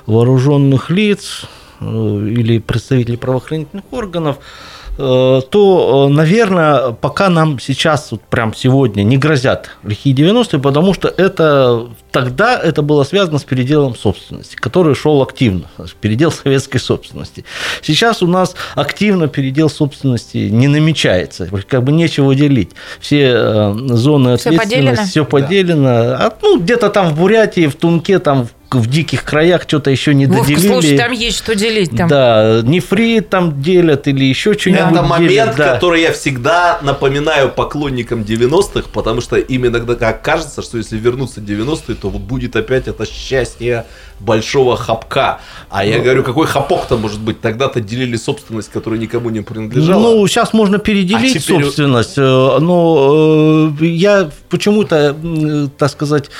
[0.06, 1.42] вооруженных лиц
[1.80, 9.04] э, или представителей правоохранительных органов, э, то, э, наверное, пока нам сейчас, вот прям сегодня,
[9.04, 14.96] не грозят лихие 90-е, потому что это тогда это было связано с переделом собственности, который
[14.96, 15.66] шел активно,
[16.00, 17.44] передел советской собственности.
[17.80, 22.70] Сейчас у нас активно передел собственности не намечается, как бы нечего делить.
[22.98, 25.04] Все э, зоны Всё ответственности, поделено?
[25.04, 25.90] все поделено.
[25.90, 30.12] А, ну, где-то там в Бурятии, в Тунке, там в в диких краях что-то еще
[30.14, 30.66] не Вовка, доделили.
[30.68, 31.96] слушай, там есть что делить.
[31.96, 32.08] Там.
[32.08, 35.74] Да, нефрит там делят или еще что-нибудь Это момент, делят, да.
[35.74, 41.40] который я всегда напоминаю поклонникам 90-х, потому что им иногда как кажется, что если вернуться
[41.40, 43.86] 90-е, то вот будет опять это счастье
[44.20, 45.40] большого хапка.
[45.70, 45.90] А Ну.
[45.90, 47.40] я говорю, какой хапок-то может быть?
[47.40, 50.00] Тогда-то делили собственность, которая никому не принадлежала.
[50.02, 56.30] Ну, сейчас можно переделить А теперь- собственность, э, но э, я почему-то, м, так сказать,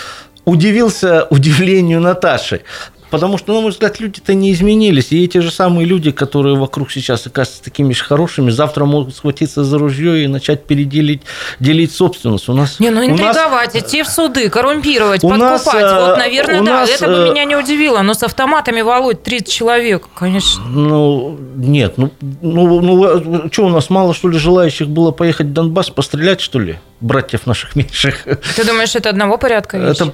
[0.48, 2.62] удивился удивлению Наташи.
[3.10, 5.12] Потому что, на мой взгляд, люди-то не изменились.
[5.12, 9.64] И эти же самые люди, которые вокруг сейчас оказываются такими же хорошими, завтра могут схватиться
[9.64, 11.22] за ружье и начать переделить
[11.58, 12.50] делить собственность.
[12.50, 15.64] У нас, Не, ну у нас- интриговать, идти в суды, коррумпировать, у подкупать.
[15.64, 18.02] нас, э, вот, наверное, у да, нас, это бы э, меня не удивило.
[18.02, 20.62] Но с автоматами, Володь, 30 человек, конечно.
[20.66, 22.10] Ну, нет, ну,
[22.42, 26.58] ну, ну что, у нас мало, что ли, желающих было поехать в Донбасс пострелять, что
[26.58, 28.24] ли, братьев наших меньших?
[28.56, 29.96] Ты думаешь, это одного порядка вещь?
[29.96, 30.04] Это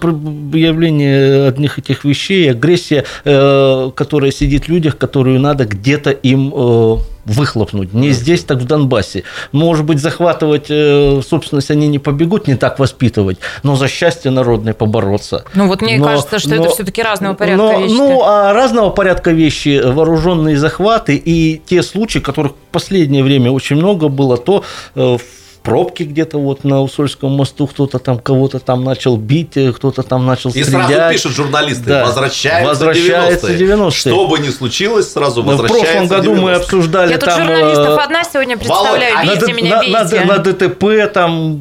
[0.56, 6.96] явление одних этих вещей, агрессия, э, которая сидит в людях, которую надо где-то им э,
[7.24, 7.94] выхлопнуть.
[7.94, 9.24] Не здесь, так в Донбассе.
[9.52, 14.74] Может быть, захватывать э, собственность они не побегут, не так воспитывать, но за счастье народное
[14.74, 15.44] побороться.
[15.54, 17.94] Ну, вот мне Но- кажется, что это но- все-таки разного порядка но- вещи.
[17.94, 23.76] Ну, а разного порядка вещи, вооруженные захваты и те случаи, которых в последнее время очень
[23.76, 25.20] много было, то в
[25.64, 30.26] пробке где-то вот на Усольском мосту кто-то там кого-то там начал бить, э, кто-то там
[30.26, 30.86] начал И стрелять.
[30.88, 32.04] сразу пишут журналисты, Да.
[32.04, 33.58] возвращается, Возвращается 90-е.
[33.58, 33.90] 90-е.
[34.12, 36.56] Что бы ни случилось, сразу Но в возвращается прошлом году мы 90-е.
[36.56, 37.38] обсуждали Я тут там...
[37.40, 39.14] журналистов э, одна сегодня Володь, представляю.
[39.18, 40.24] а на, Бейте Д- меня, на- на- бейте.
[40.26, 41.58] на ДТП там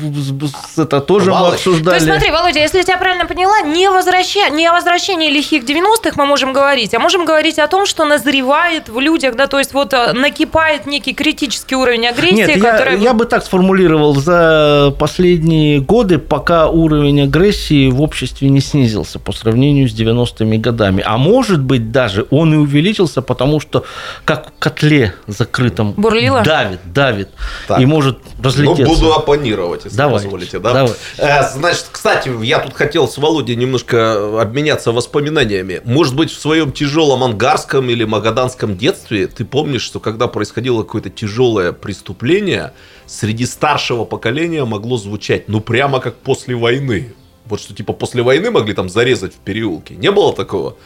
[0.78, 1.96] это тоже мы Володь, То обсуждали.
[1.96, 4.50] есть, смотри, Володя, если я тебя правильно поняла, не, возвраща...
[4.50, 8.90] не о возвращении лихих 90-х мы можем говорить, а можем говорить о том, что назревает
[8.90, 13.00] в людях, да, то есть вот э, накипает некий критический уровень агрессии, Нет, я, который...
[13.00, 19.32] я бы так сформулировал, за последние годы, пока уровень агрессии в обществе не снизился по
[19.32, 21.04] сравнению с 90-ми годами.
[21.06, 23.84] А может быть даже он и увеличился, потому что
[24.26, 26.42] как в котле закрытом Бурлило?
[26.44, 27.30] давит, давит
[27.68, 27.80] Так.
[27.80, 28.86] и может Ну, разлететься.
[28.86, 30.60] буду оппонировать, если Давайте, позволите.
[30.60, 30.74] Да?
[30.74, 30.96] давайте.
[31.18, 35.82] Э, Значит, кстати, я тут хотел с Володей немножко обменяться воспоминаниями.
[35.86, 41.10] Может быть, в своем тяжелом ангарском или магаданском детстве ты помнишь, что когда происходило какое-то
[41.10, 42.74] тяжелое преступление,
[43.06, 43.46] среди
[43.84, 47.14] старшего поколения могло звучать, ну, прямо как после войны.
[47.46, 49.96] Вот что, типа, после войны могли там зарезать в переулке.
[49.96, 50.78] Не было такого?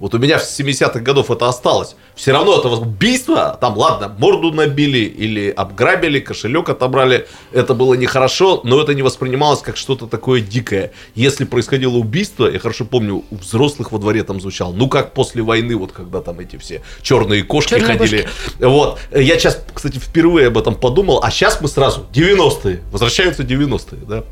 [0.00, 1.94] Вот у меня с 70-х годов это осталось.
[2.16, 7.26] Все равно это убийство, там, ладно, морду набили или обграбили, кошелек отобрали.
[7.52, 10.92] Это было нехорошо, но это не воспринималось как что-то такое дикое.
[11.14, 15.42] Если происходило убийство, я хорошо помню, у взрослых во дворе там звучал, ну как после
[15.42, 18.28] войны, вот когда там эти все черные кошки Черные ходили.
[18.58, 18.98] Вот.
[19.12, 24.24] Я сейчас, кстати, впервые об этом подумал, а сейчас мы сразу 90-е, возвращаются 90-е, да.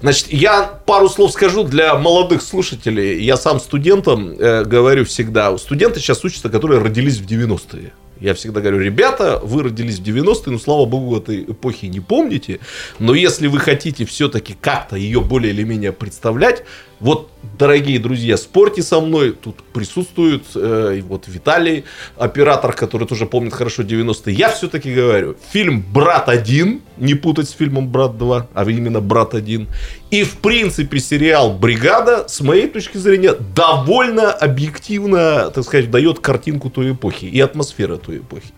[0.00, 3.22] Значит, я пару слов скажу для молодых слушателей.
[3.22, 7.92] Я сам студентам э, говорю всегда, студенты сейчас учатся, которые родились в 90-е.
[8.20, 12.60] Я всегда говорю, ребята, вы родились в 90-е, ну, слава богу, этой эпохи не помните,
[12.98, 16.64] но если вы хотите все-таки как-то ее более или менее представлять,
[17.04, 21.84] вот, дорогие друзья, спорьте со мной, тут присутствует э, вот Виталий,
[22.16, 24.34] оператор, который тоже помнит хорошо 90-е.
[24.34, 29.34] Я все-таки говорю, фильм «Брат 1», не путать с фильмом «Брат 2», а именно «Брат
[29.34, 29.66] 1»,
[30.10, 36.70] и, в принципе, сериал «Бригада», с моей точки зрения, довольно объективно, так сказать, дает картинку
[36.70, 38.48] той эпохи и атмосферы той эпохи.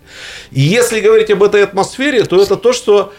[0.52, 3.12] И если говорить об этой атмосфере, то это то, что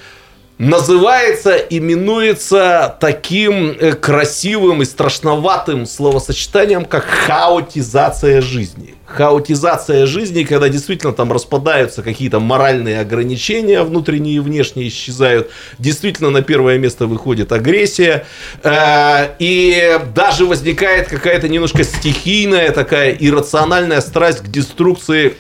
[0.57, 8.95] называется, именуется таким э, красивым и страшноватым словосочетанием, как хаотизация жизни.
[9.05, 15.49] Хаотизация жизни, когда действительно там распадаются какие-то моральные ограничения, внутренние и внешние исчезают.
[15.79, 18.25] Действительно на первое место выходит агрессия.
[18.63, 25.35] э, И даже возникает какая-то немножко стихийная такая иррациональная страсть к деструкции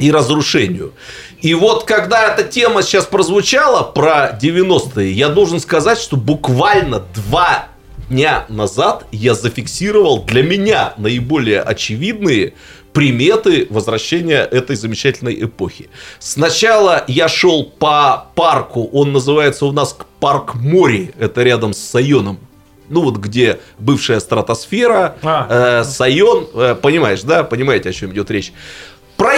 [0.00, 0.92] и разрушению.
[1.40, 7.68] И вот когда эта тема сейчас прозвучала про 90-е, я должен сказать, что буквально два
[8.08, 12.54] дня назад я зафиксировал для меня наиболее очевидные
[12.92, 15.88] приметы возвращения этой замечательной эпохи.
[16.18, 22.40] Сначала я шел по парку, он называется у нас парк Мори, это рядом с Сайоном.
[22.88, 25.80] Ну вот где бывшая стратосфера, А.
[25.80, 28.52] э, Сайон, э, понимаешь, да, понимаете, о чем идет речь.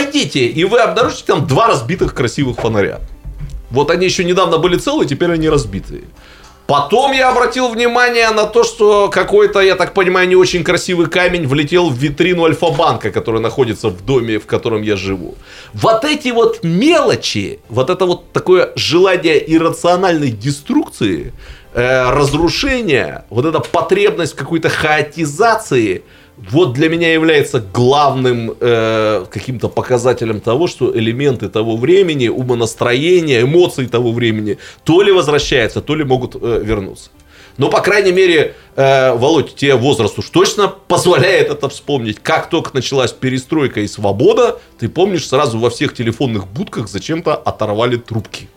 [0.02, 3.00] Пройдите, и вы обнаружите там два разбитых красивых фонаря.
[3.70, 6.02] Вот они еще недавно были целые, теперь они разбитые.
[6.66, 11.46] Потом я обратил внимание на то, что какой-то, я так понимаю, не очень красивый камень
[11.46, 15.34] влетел в витрину Альфа-банка, который находится в доме, в котором я живу.
[15.72, 21.32] Вот эти вот мелочи, вот это вот такое желание иррациональной деструкции,
[21.74, 26.02] э, разрушения, вот эта потребность какой-то хаотизации,
[26.50, 33.86] вот для меня является главным э, каким-то показателем того, что элементы того времени, умонастроения, эмоций
[33.86, 37.10] того времени то ли возвращаются, то ли могут э, вернуться.
[37.58, 42.18] Но, по крайней мере, э, Володь, тебе возраст уж точно позволяет это вспомнить.
[42.18, 47.96] Как только началась перестройка и свобода, ты помнишь, сразу во всех телефонных будках зачем-то оторвали
[47.96, 48.48] трубки.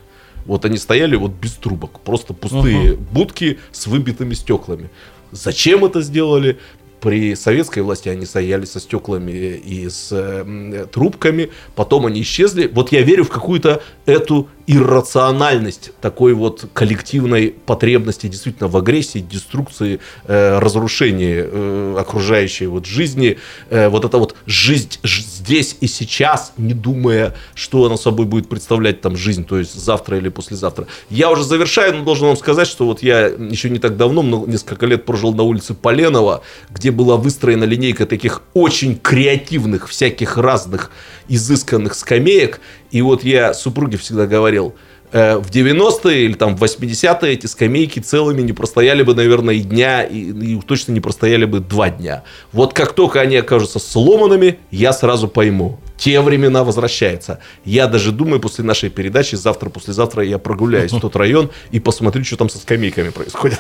[0.46, 4.90] Вот они стояли вот без трубок, просто пустые будки с выбитыми стеклами.
[5.32, 6.60] Зачем это сделали?
[7.06, 12.66] При советской власти они стояли со стеклами и с э, трубками, потом они исчезли.
[12.66, 20.00] Вот я верю в какую-то эту иррациональность такой вот коллективной потребности действительно в агрессии, деструкции,
[20.26, 23.38] э, разрушении э, окружающей вот жизни.
[23.70, 29.02] Э, вот это вот жизнь здесь и сейчас, не думая, что она собой будет представлять
[29.02, 30.88] там жизнь, то есть завтра или послезавтра.
[31.10, 34.50] Я уже завершаю, но должен вам сказать, что вот я еще не так давно, много,
[34.50, 40.92] несколько лет прожил на улице Поленова, где была выстроена линейка таких очень креативных, всяких разных
[41.28, 42.60] изысканных скамеек.
[42.92, 44.76] И вот я супруге всегда говорил,
[45.12, 49.62] э, в 90-е или там в 80-е эти скамейки целыми не простояли бы, наверное, и
[49.62, 52.24] дня, и, и точно не простояли бы два дня.
[52.52, 55.80] Вот как только они окажутся сломанными, я сразу пойму.
[55.98, 57.40] Те времена возвращаются.
[57.64, 62.24] Я даже думаю, после нашей передачи, завтра, послезавтра я прогуляюсь в тот район и посмотрю,
[62.24, 63.60] что там со скамейками происходит.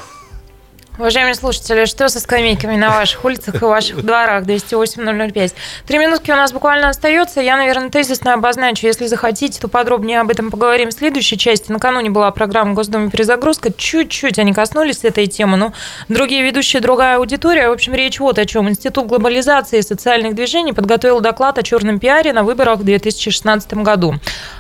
[0.97, 4.43] Уважаемые слушатели, что со скамейками на ваших улицах и ваших дворах?
[4.43, 5.53] 208-005.
[5.86, 7.41] Три минутки у нас буквально остается.
[7.41, 8.88] Я, наверное, тезисно обозначу.
[8.88, 11.69] Если захотите, то подробнее об этом поговорим в следующей части.
[11.69, 13.73] Накануне была программа Госдума перезагрузка.
[13.73, 15.73] Чуть-чуть они коснулись этой темы, но
[16.08, 17.67] другие ведущие, другая аудитория.
[17.67, 18.69] В общем, речь вот о чем.
[18.69, 24.15] Институт глобализации и социальных движений подготовил доклад о черном пиаре на выборах в 2016 году.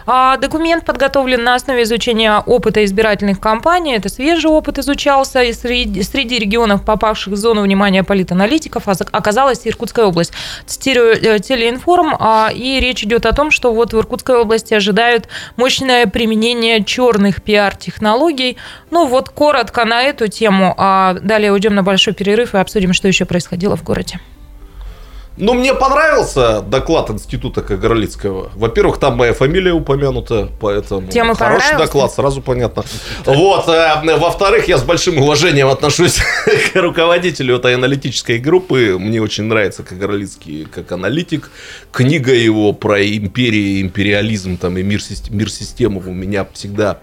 [0.05, 3.95] А Документ подготовлен на основе изучения опыта избирательных кампаний.
[3.95, 9.61] Это свежий опыт изучался и среди, среди регионов, попавших в зону внимания политаналитиков, а оказалась
[9.65, 10.33] Иркутская область.
[10.65, 15.27] Цитирую э, телеинформ, а, и речь идет о том, что вот в Иркутской области ожидают
[15.55, 18.57] мощное применение черных пиар-технологий.
[18.89, 23.07] Ну вот коротко на эту тему, а далее уйдем на большой перерыв и обсудим, что
[23.07, 24.19] еще происходило в городе.
[25.37, 28.51] Ну, мне понравился доклад института Кагарлицкого.
[28.55, 32.85] Во-первых, там моя фамилия упомянута, поэтому Тема хороший доклад, сразу понятно.
[33.25, 33.67] Вот.
[33.67, 36.19] э, Во-вторых, я с большим уважением отношусь
[36.73, 38.95] к руководителю этой аналитической группы.
[38.97, 41.51] Мне очень нравится Кагарлицкий как аналитик.
[41.91, 46.99] Книга его про империи, империализм там, и мир, мир систему у меня всегда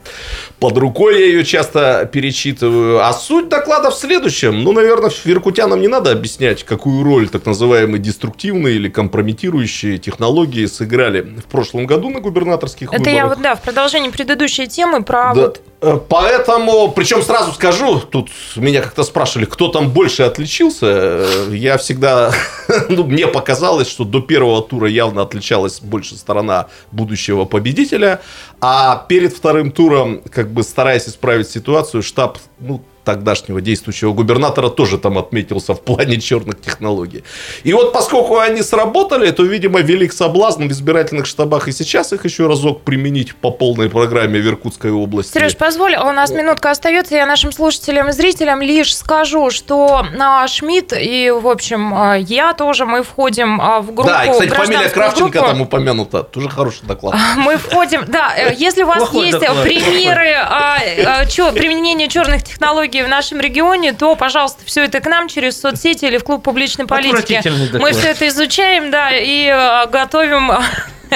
[0.58, 1.20] под рукой.
[1.20, 3.04] Я ее часто перечитываю.
[3.04, 4.62] А суть доклада в следующем.
[4.64, 11.22] Ну, наверное, иркутянам не надо объяснять, какую роль так называемые деструктивные или компрометирующие технологии сыграли
[11.22, 13.16] в прошлом году на губернаторских Это выборах.
[13.16, 15.42] я вот, да, в продолжении предыдущей темы про Да.
[15.42, 21.26] вот Э, Поэтому, причем сразу скажу, тут меня как-то спрашивали, кто там больше отличился.
[21.50, 22.32] Я всегда,
[22.88, 28.20] ну, мне показалось, что до первого тура явно отличалась больше сторона будущего победителя,
[28.60, 34.98] а перед вторым туром, как бы стараясь исправить ситуацию, штаб, ну, тогдашнего действующего губернатора тоже
[34.98, 37.24] там отметился в плане черных технологий.
[37.64, 42.24] И вот поскольку они сработали, то, видимо, велик соблазн в избирательных штабах и сейчас их
[42.24, 45.32] еще разок применить по полной программе в Иркутской области.
[45.32, 47.14] Сереж, позволь, у нас минутка остается.
[47.14, 52.52] Я нашим слушателям и зрителям лишь скажу, что а, Шмидт и, в общем, а, я
[52.54, 55.48] тоже, мы входим а, в группу да, и, кстати, фамилия Кравченко группу.
[55.48, 56.22] там упомянута.
[56.22, 57.14] Тоже хороший доклад.
[57.36, 59.62] Мы входим, да, э, если у вас Плохой есть доклад.
[59.64, 65.06] примеры а, а, чё- применения черных технологий в нашем регионе, то, пожалуйста, все это к
[65.06, 67.42] нам через соцсети или в клуб публичной политики.
[67.78, 70.52] Мы все это изучаем, да, и а, готовим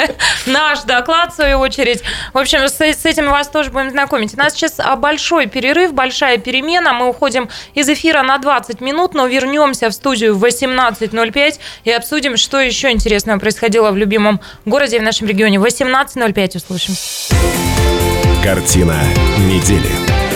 [0.46, 2.02] наш доклад, в свою очередь.
[2.32, 4.34] В общем, с, с этим вас тоже будем знакомить.
[4.34, 6.92] У нас сейчас а, большой перерыв, большая перемена.
[6.92, 12.36] Мы уходим из эфира на 20 минут, но вернемся в студию в 18.05 и обсудим,
[12.36, 15.58] что еще интересного происходило в любимом городе и в нашем регионе.
[15.58, 17.34] 18.05 услышимся.
[18.42, 18.96] Картина
[19.40, 20.35] недели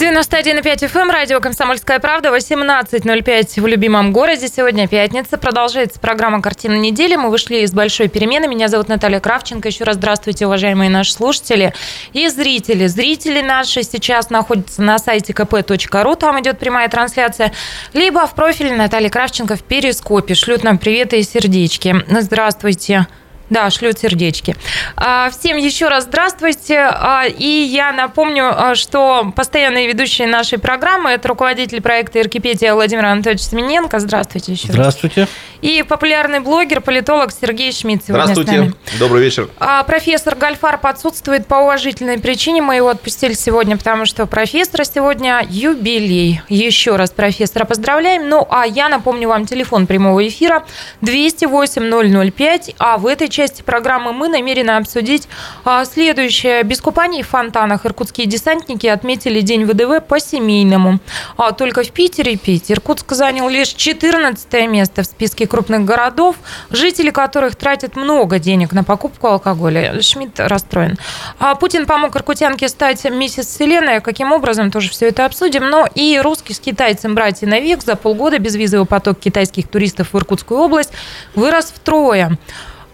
[0.00, 4.48] 91,5 FM, эм, радио «Комсомольская правда», 18.05 в любимом городе.
[4.48, 5.36] Сегодня пятница.
[5.36, 7.16] Продолжается программа «Картина недели».
[7.16, 8.48] Мы вышли из большой перемены.
[8.48, 9.68] Меня зовут Наталья Кравченко.
[9.68, 11.74] Еще раз здравствуйте, уважаемые наши слушатели
[12.14, 12.86] и зрители.
[12.86, 17.52] Зрители наши сейчас находятся на сайте kp.ru, там идет прямая трансляция,
[17.92, 20.32] либо в профиле Натальи Кравченко в Перископе.
[20.34, 21.94] Шлют нам приветы и сердечки.
[22.08, 23.06] Здравствуйте.
[23.50, 24.56] Да, шлют сердечки.
[24.96, 26.78] А, всем еще раз здравствуйте.
[26.78, 33.06] А, и я напомню, а, что постоянные ведущие нашей программы– это руководитель проекта «Иркипедия» Владимир
[33.06, 33.98] Анатольевич Семененко.
[33.98, 35.22] Здравствуйте еще Здравствуйте.
[35.22, 35.30] Раз.
[35.62, 38.50] И популярный блогер, политолог Сергей Шмидт сегодня Здравствуйте.
[38.50, 38.74] с нами.
[38.98, 39.48] Добрый вечер.
[39.86, 42.62] Профессор Гальфарб отсутствует по уважительной причине.
[42.62, 46.40] Мы его отпустили сегодня, потому что профессора сегодня юбилей.
[46.48, 48.28] Еще раз профессора поздравляем.
[48.28, 50.64] Ну, а я напомню вам телефон прямого эфира
[51.02, 55.28] 208 005, а в этой части программы мы намерены обсудить
[55.64, 56.62] а, следующее.
[56.62, 61.00] Без купаний в фонтанах иркутские десантники отметили День ВДВ по-семейному.
[61.36, 62.70] А только в Питере пить.
[62.72, 66.36] Иркутск занял лишь 14 место в списке крупных городов,
[66.70, 70.00] жители которых тратят много денег на покупку алкоголя.
[70.00, 70.96] Шмидт расстроен.
[71.38, 74.00] А Путин помог иркутянке стать миссис Вселенная.
[74.00, 75.68] Каким образом, тоже все это обсудим.
[75.68, 80.60] Но и русский с китайцем братья навек за полгода безвизовый поток китайских туристов в Иркутскую
[80.60, 80.92] область
[81.34, 82.38] вырос втрое.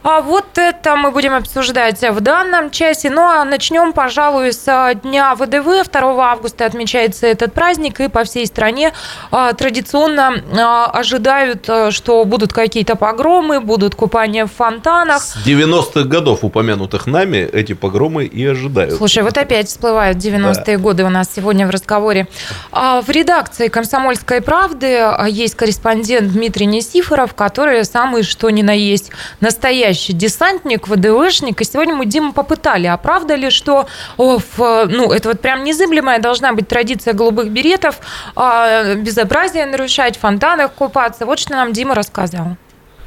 [0.09, 3.11] А вот это мы будем обсуждать в данном часе.
[3.11, 5.91] Ну а начнем, пожалуй, с Дня ВДВ.
[5.91, 8.93] 2 августа отмечается этот праздник, и по всей стране
[9.33, 15.21] а, традиционно а, ожидают, а, что будут какие-то погромы, будут купания в фонтанах.
[15.21, 18.95] С 90-х годов, упомянутых нами, эти погромы и ожидают.
[18.95, 20.83] Слушай, вот опять всплывают 90-е да.
[20.83, 22.29] годы у нас сегодня в разговоре.
[22.71, 29.96] В редакции «Комсомольской правды» есть корреспондент Дмитрий Несифоров, который самый что ни на есть настоящий
[29.97, 31.61] настоящий десантник, ВДВшник.
[31.61, 33.87] И сегодня мы Диму попытали, а правда ли, что
[34.19, 38.01] о, ну, это вот прям незыблемая должна быть традиция голубых беретов,
[38.35, 41.27] а, безобразие нарушать, в фонтанах купаться.
[41.27, 42.57] Вот что нам Дима рассказал.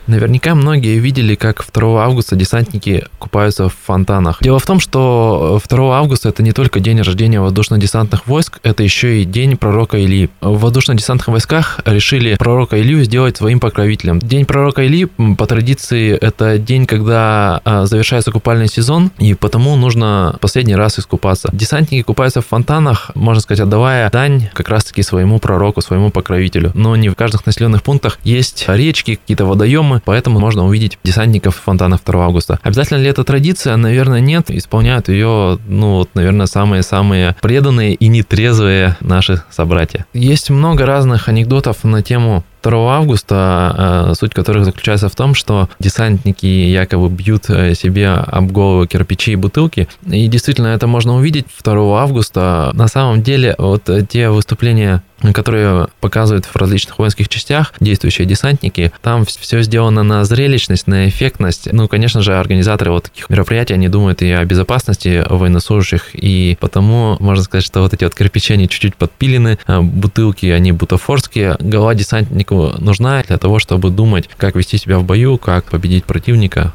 [0.10, 4.40] Наверняка многие видели, как 2 августа десантники купаются в фонтанах.
[4.42, 9.22] Дело в том, что 2 августа это не только день рождения воздушно-десантных войск, это еще
[9.22, 10.32] и день пророка Ильи.
[10.42, 14.18] В воздушно-десантных войсках решили пророка Илью сделать своим покровителем.
[14.18, 15.06] День пророка Ильи,
[15.38, 21.50] по традиции, это день, когда а, завершается купальный сезон, и потому нужно последний раз искупаться.
[21.54, 26.72] Десантники купаются в фонтанах, можно сказать, отдавая дань как раз-таки своему пророку, своему покровителю.
[26.74, 32.00] Но не в каждых населенных пунктах есть речки, какие-то водоемы, поэтому можно увидеть десантников фонтана
[32.04, 32.60] 2 августа.
[32.64, 33.76] Обязательно ли это традиция?
[33.76, 34.50] Наверное, нет.
[34.50, 40.06] Исполняют ее, ну, вот, наверное, самые-самые преданные и нетрезвые наши собратья.
[40.14, 45.70] Есть много разных анекдотов на тему 2 августа, э, суть которых заключается в том, что
[45.80, 49.88] десантники якобы бьют э, себе об голову кирпичи и бутылки.
[50.06, 52.72] И действительно это можно увидеть 2 августа.
[52.74, 58.92] На самом деле вот те выступления которые показывают в различных воинских частях действующие десантники.
[59.02, 61.72] Там все сделано на зрелищность, на эффектность.
[61.72, 67.18] Ну, конечно же, организаторы вот таких мероприятий, они думают и о безопасности военнослужащих, и потому
[67.20, 71.58] можно сказать, что вот эти вот кирпичи, они чуть-чуть подпилены, э, бутылки, они бутафорские.
[71.60, 76.06] Голова десантника человеку нужна для того, чтобы думать, как вести себя в бою, как победить
[76.06, 76.74] противника.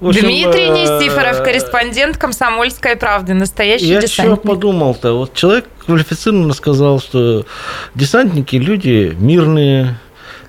[0.00, 4.30] общем, Дмитрий э, Несифоров, корреспондент «Комсомольской правды», настоящий я десантник.
[4.30, 5.12] Я что подумал-то?
[5.14, 7.46] Вот человек квалифицированно сказал, что
[7.96, 9.98] десантники– люди мирные,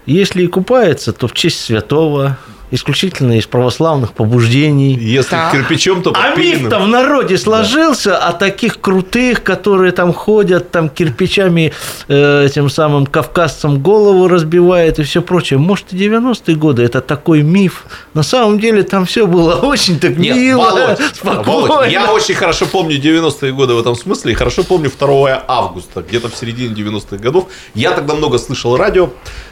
[0.06, 2.38] если и купаются, то в честь святого,
[2.72, 4.94] исключительно из православных побуждений.
[4.94, 5.52] Если да.
[5.52, 8.28] кирпичом, то А миф-то в народе сложился да.
[8.28, 11.74] о таких крутых, которые там ходят, там кирпичами
[12.08, 15.60] э, этим самым кавказцам голову разбивают и все прочее.
[15.60, 17.86] Может, и 90-е годы это такой миф.
[18.14, 21.44] На самом деле там все было очень так Нет, мило, Володь, спокойно.
[21.68, 26.02] Володь, я очень хорошо помню 90-е годы в этом смысле и хорошо помню 2 августа,
[26.08, 27.48] где-то в середине 90-х годов.
[27.74, 29.10] Я тогда много слышал радио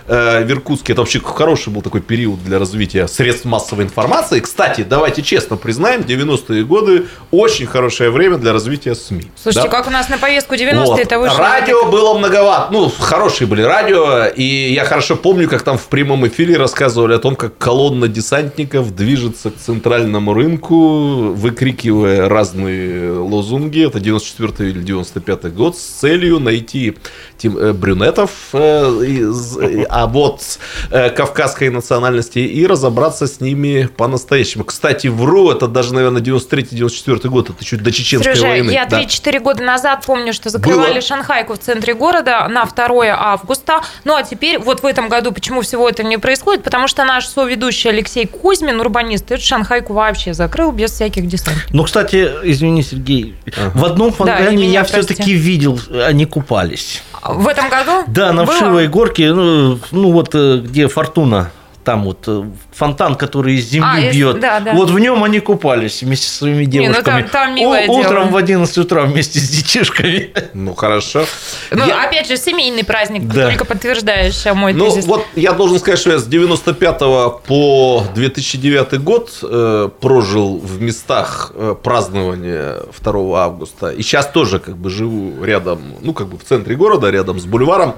[0.07, 0.93] э, в Иркутске.
[0.93, 4.39] Это вообще хороший был такой период для развития средств массовой информации.
[4.39, 9.31] Кстати, давайте честно признаем, 90-е годы очень хорошее время для развития СМИ.
[9.35, 9.77] Слушайте, да?
[9.77, 10.99] как у нас на повестку 90-е вот.
[10.99, 11.37] это вышло.
[11.37, 11.91] Радио это...
[11.91, 12.71] было многовато.
[12.71, 14.25] Ну, хорошие были радио.
[14.25, 18.95] И я хорошо помню, как там в прямом эфире рассказывали о том, как колонна десантников
[18.95, 23.85] движется к центральному рынку, выкрикивая разные лозунги.
[23.85, 26.97] Это 94 или 95 год с целью найти
[27.37, 29.57] тем, э, брюнетов, э, из,
[29.97, 30.59] а вот
[30.91, 34.63] э, кавказской национальности и разобрать разобраться с ними по-настоящему.
[34.63, 38.71] Кстати, вру, это даже, наверное, 93-94 год, это чуть до Чеченской Сережа, войны.
[38.71, 39.01] я Да.
[39.01, 41.01] 3-4 года назад помню, что закрывали Было.
[41.01, 43.81] Шанхайку в центре города на 2 августа.
[44.03, 46.63] Ну а теперь вот в этом году почему всего это не происходит?
[46.63, 51.65] Потому что наш соведущий Алексей Кузьмин, урбанист, эту Шанхайку вообще закрыл без всяких десантов.
[51.71, 53.35] Ну, кстати, извини, Сергей,
[53.73, 57.03] в одном фонтане меня, я все-таки видел, они купались.
[57.23, 58.03] В этом году?
[58.07, 58.55] Да, на Было?
[58.55, 61.51] Вшивой горке, ну, ну вот э, где Фортуна,
[61.83, 62.43] там вот э,
[62.77, 64.39] фонтан, который из земли А, бьет.
[64.39, 64.73] да, да.
[64.73, 67.21] Вот в нем они купались вместе со своими ну девушками.
[67.23, 68.33] там- там милое У- Утром дело.
[68.33, 70.31] в 11 утра вместе с детишками.
[70.53, 71.25] Ну, хорошо.
[71.71, 73.47] Ну, Я- опять же, семейный праздник, Да.
[73.47, 75.05] только подтверждаешь э, мой Ну, тезис.
[75.05, 81.51] вот я должен сказать, что я с 95 по 2009 год э, прожил в местах
[81.55, 83.89] э, празднования 2 августа.
[83.89, 87.45] И сейчас тоже как бы живу рядом, ну, как бы в центре города, рядом с
[87.45, 87.95] бульваром.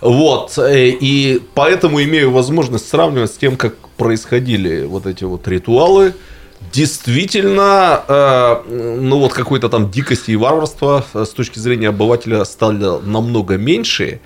[0.00, 0.56] Вот.
[0.58, 6.14] э, И поэтому имею возможность сравнивать с тем, как происходили вот эти вот ритуалы.
[6.72, 13.00] Действительно, э, ну вот какой-то там дикости и варварства э, с точки зрения обывателя стало
[13.00, 14.20] намного меньше.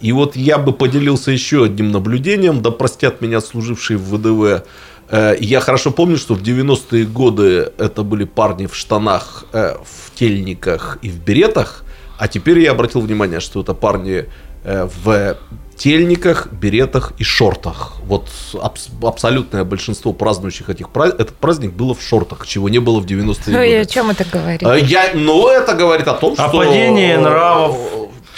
[0.00, 4.64] И вот я бы поделился еще одним наблюдением, да простят меня служившие в ВДВ.
[5.10, 10.14] Э, Я хорошо помню, что в 90-е годы это были парни в штанах, э, в
[10.14, 11.84] тельниках и в беретах,
[12.18, 14.26] а теперь я обратил внимание, что это парни
[14.64, 15.36] э, в
[15.76, 17.94] тельниках, беретах и шортах.
[18.04, 18.28] Вот
[18.60, 23.06] абс- абсолютное большинство празднующих этих пра- этот праздник было в шортах, чего не было в
[23.06, 23.90] 90-е Ну и о годы.
[23.92, 24.62] чем это говорит?
[24.62, 26.58] Э, Я, ну, это говорит о том, О что...
[26.58, 27.76] падении нравов.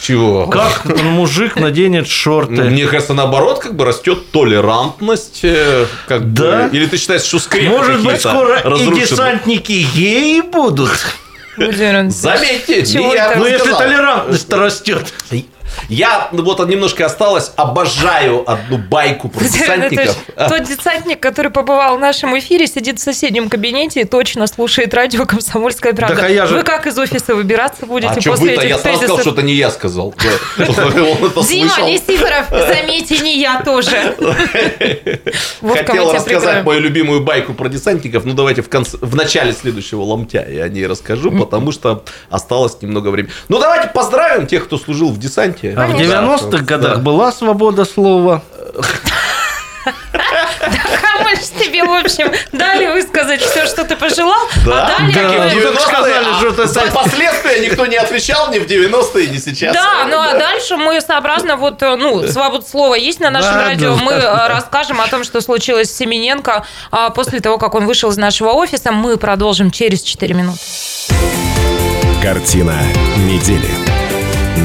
[0.00, 0.46] Чего?
[0.48, 2.52] Как мужик наденет шорты?
[2.52, 5.40] Ну, Мне кажется, наоборот, как бы растет толерантность.
[5.44, 6.40] э, Как бы.
[6.42, 6.66] Да?
[6.68, 9.00] Или ты считаешь, что скрепы Может быть, скоро и разрушены?
[9.00, 10.90] десантники геи будут?
[11.56, 13.34] Заметьте, чего не я?
[13.36, 13.78] Ну, если сказал.
[13.80, 15.12] толерантность-то растет.
[15.88, 20.16] Я ну, вот немножко осталось, обожаю одну байку про десантников.
[20.36, 24.46] Это ж Тот десантник, который побывал в нашем эфире, сидит в соседнем кабинете и точно
[24.46, 26.16] слушает радио «Комсомольская правда».
[26.16, 28.60] Так, а я же- Вы как из офиса выбираться будете А что после вы-то?
[28.60, 30.14] этих Я сразу сказал, что это не я сказал.
[30.56, 31.88] Дима слышал.
[31.88, 34.14] Несифоров, заметьте, не я тоже.
[35.60, 38.24] Хотел рассказать мою любимую байку про десантников.
[38.24, 43.32] Ну, давайте в начале следующего ломтя я о ней расскажу, потому что осталось немного времени.
[43.48, 45.63] Ну, давайте поздравим тех, кто служил в десанте.
[45.72, 46.12] А в Конечно.
[46.12, 46.98] 90-х годах Да.
[47.00, 48.42] была свобода слова.
[49.86, 54.96] А мы ж тебе, в общем, дали высказать все, что ты пожелал, Да?
[54.96, 55.44] а далее Да.
[55.44, 58.66] мы- В Ну, 90-е, сказали, а что это- за последствия никто не отвечал ни в
[58.66, 59.74] 90-е, ни сейчас.
[59.74, 63.62] Да, ну а дальше мы сообразно вот, э, ну, свобода слова есть на нашем Да,
[63.64, 64.02] радио, да.
[64.02, 68.10] мы э, расскажем о том, что случилось с Семененко а, после того, как он вышел
[68.10, 68.90] из нашего офиса.
[68.90, 70.58] Мы продолжим через 4 минуты.
[72.22, 72.74] Картина
[73.18, 73.68] недели.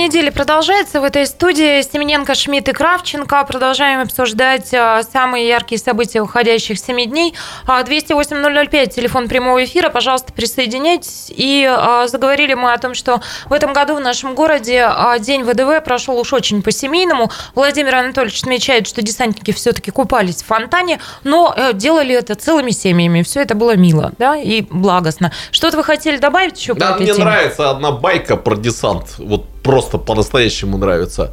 [0.00, 0.98] Недели продолжается.
[0.98, 3.44] В этой студии Семененко, Шмидт и Кравченко.
[3.44, 7.34] Продолжаем обсуждать а, самые яркие события уходящих 7 дней.
[7.66, 9.90] А, 208-005, телефон прямого эфира.
[9.90, 11.30] Пожалуйста, присоединяйтесь.
[11.36, 15.44] И а, заговорили мы о том, что в этом году в нашем городе а, День
[15.44, 17.30] ВДВ прошел уж очень по-семейному.
[17.54, 23.22] Владимир Анатольевич отмечает, что десантники все-таки купались в фонтане, но э, делали это целыми семьями.
[23.22, 25.30] Все это было мило да, и благостно.
[25.50, 29.18] Что-то вы хотели добавить еще по Да, мне нравится одна байка про десант.
[29.18, 31.32] Вот просто по-настоящему нравится.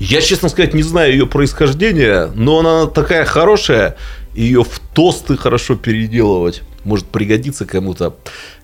[0.00, 3.96] Я, честно сказать, не знаю ее происхождения, но она такая хорошая.
[4.34, 6.62] Ее в тосты хорошо переделывать.
[6.82, 8.16] Может пригодиться кому-то.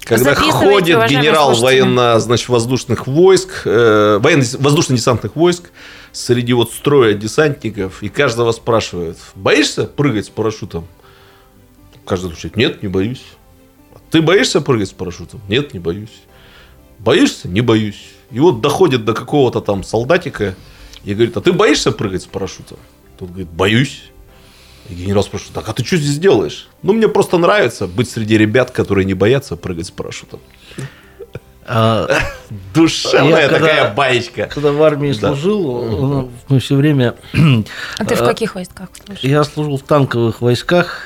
[0.02, 1.82] Когда ходит генерал слушатели.
[1.82, 5.70] военно, значит, воздушных войск, э, военно, воздушно-десантных войск,
[6.12, 10.86] среди вот строя десантников, и каждого спрашивает, боишься прыгать с парашютом?
[12.04, 13.22] Каждый отвечает, нет, не боюсь.
[14.10, 15.40] Ты боишься прыгать с парашютом?
[15.48, 16.22] Нет, не боюсь.
[16.98, 17.48] Боишься?
[17.48, 18.10] Не боюсь.
[18.30, 20.54] И вот доходит до какого-то там солдатика
[21.04, 22.78] и говорит, а ты боишься прыгать с парашютом?
[23.18, 24.02] Тот говорит, боюсь.
[24.88, 26.68] И генерал спрашивает, так а ты что здесь делаешь?
[26.82, 30.40] Ну, мне просто нравится быть среди ребят, которые не боятся прыгать с парашютом.
[31.66, 32.08] А,
[32.74, 34.46] Душевная Я когда- такая баечка.
[34.52, 35.28] Когда в армии Да.
[35.28, 37.14] служил, мы все время...
[37.98, 39.22] А ты в А, каких войсках служишь?
[39.22, 41.02] Я служил в танковых войсках.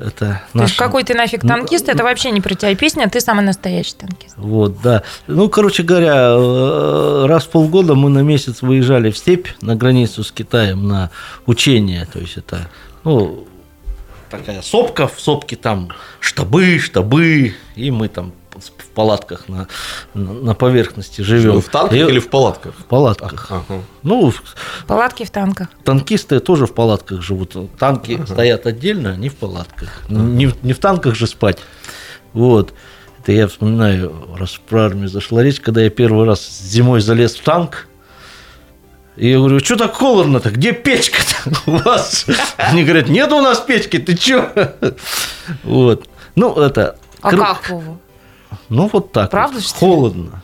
[0.00, 0.72] Это То есть наш...
[0.74, 4.34] какой ты нафиг танкист, это вообще не про тебя песня, ты самый настоящий танкист.
[4.36, 5.02] Вот, да.
[5.26, 10.24] Ну, короче говоря, э, раз в полгода мы на месяц выезжали в степь на границу
[10.24, 11.10] с Китаем на
[11.44, 12.08] учения.
[12.10, 12.68] То есть это,
[13.04, 13.46] ну,
[14.30, 18.32] такая сопка, в сопке там штабы, штабы, и мы там
[18.76, 19.66] в палатках на,
[20.14, 21.60] на, на поверхности живем.
[21.60, 22.74] В танках И- или в палатках?
[22.78, 23.46] в палатках.
[23.50, 23.82] Ага.
[24.02, 24.32] Ну,
[24.86, 25.68] Палатки в танках.
[25.84, 27.56] танкисты тоже в палатках живут.
[27.78, 29.88] Танки стоят отдельно, они в палатках.
[30.08, 31.58] Не, в- не в танках же спать.
[32.32, 32.72] Вот.
[33.22, 37.42] Это я вспоминаю, раз про армию зашла речь, когда я первый раз зимой залез в
[37.42, 37.86] танк.
[39.16, 40.50] И я говорю, что так холодно-то?
[40.50, 42.24] Где печка-то у вас?
[42.56, 44.50] Они говорят, нет у нас печки, ты чё?
[45.64, 46.08] Вот.
[46.36, 46.96] Ну, это...
[47.20, 47.98] А как, Вова?
[48.68, 49.30] Ну, вот так.
[49.30, 49.64] Правда, вот.
[49.64, 49.78] что?
[49.78, 50.42] Холодно.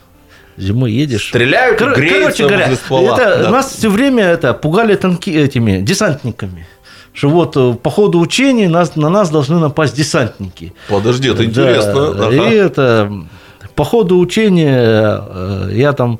[0.56, 1.28] Зимой едешь.
[1.28, 3.14] Стреляют, Кор- греются Короче говоря, ствола.
[3.20, 3.50] это, Да.
[3.50, 6.66] нас все время это, пугали танки, этими десантниками.
[7.12, 10.72] Что вот э, по ходу учений нас, на нас должны напасть десантники.
[10.88, 12.08] Подожди, это Да, интересно.
[12.08, 12.30] Ага.
[12.30, 13.12] И это
[13.74, 16.18] по ходу учения э, я там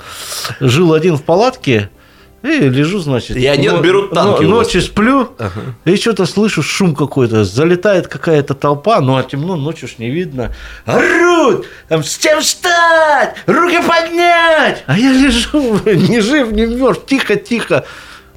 [0.61, 1.89] жил один в палатке.
[2.47, 3.37] И лежу, значит.
[3.37, 4.57] И они но- берут танки но-.
[4.57, 5.31] Ночью сплю,
[5.85, 7.45] и что-то слышу шум какой-то.
[7.45, 10.55] Залетает какая-то толпа, ну а темно, ночью ж не видно.
[10.85, 11.67] Орут!
[11.89, 13.37] Там, с чем встать?
[13.47, 14.85] Руки поднять!
[14.87, 17.85] А я лежу, ни жив, ни мертв, тихо-тихо.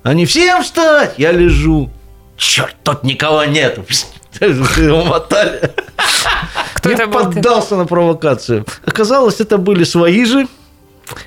[0.04, 1.14] Они всем встать!
[1.18, 1.92] Я лежу.
[2.38, 3.86] Черт, тут никого нету.
[4.42, 5.72] Умотали.
[6.76, 7.20] Кто Не это был?
[7.26, 7.36] ты?
[7.36, 8.66] поддался на провокацию.
[8.86, 10.48] Оказалось, это были свои же,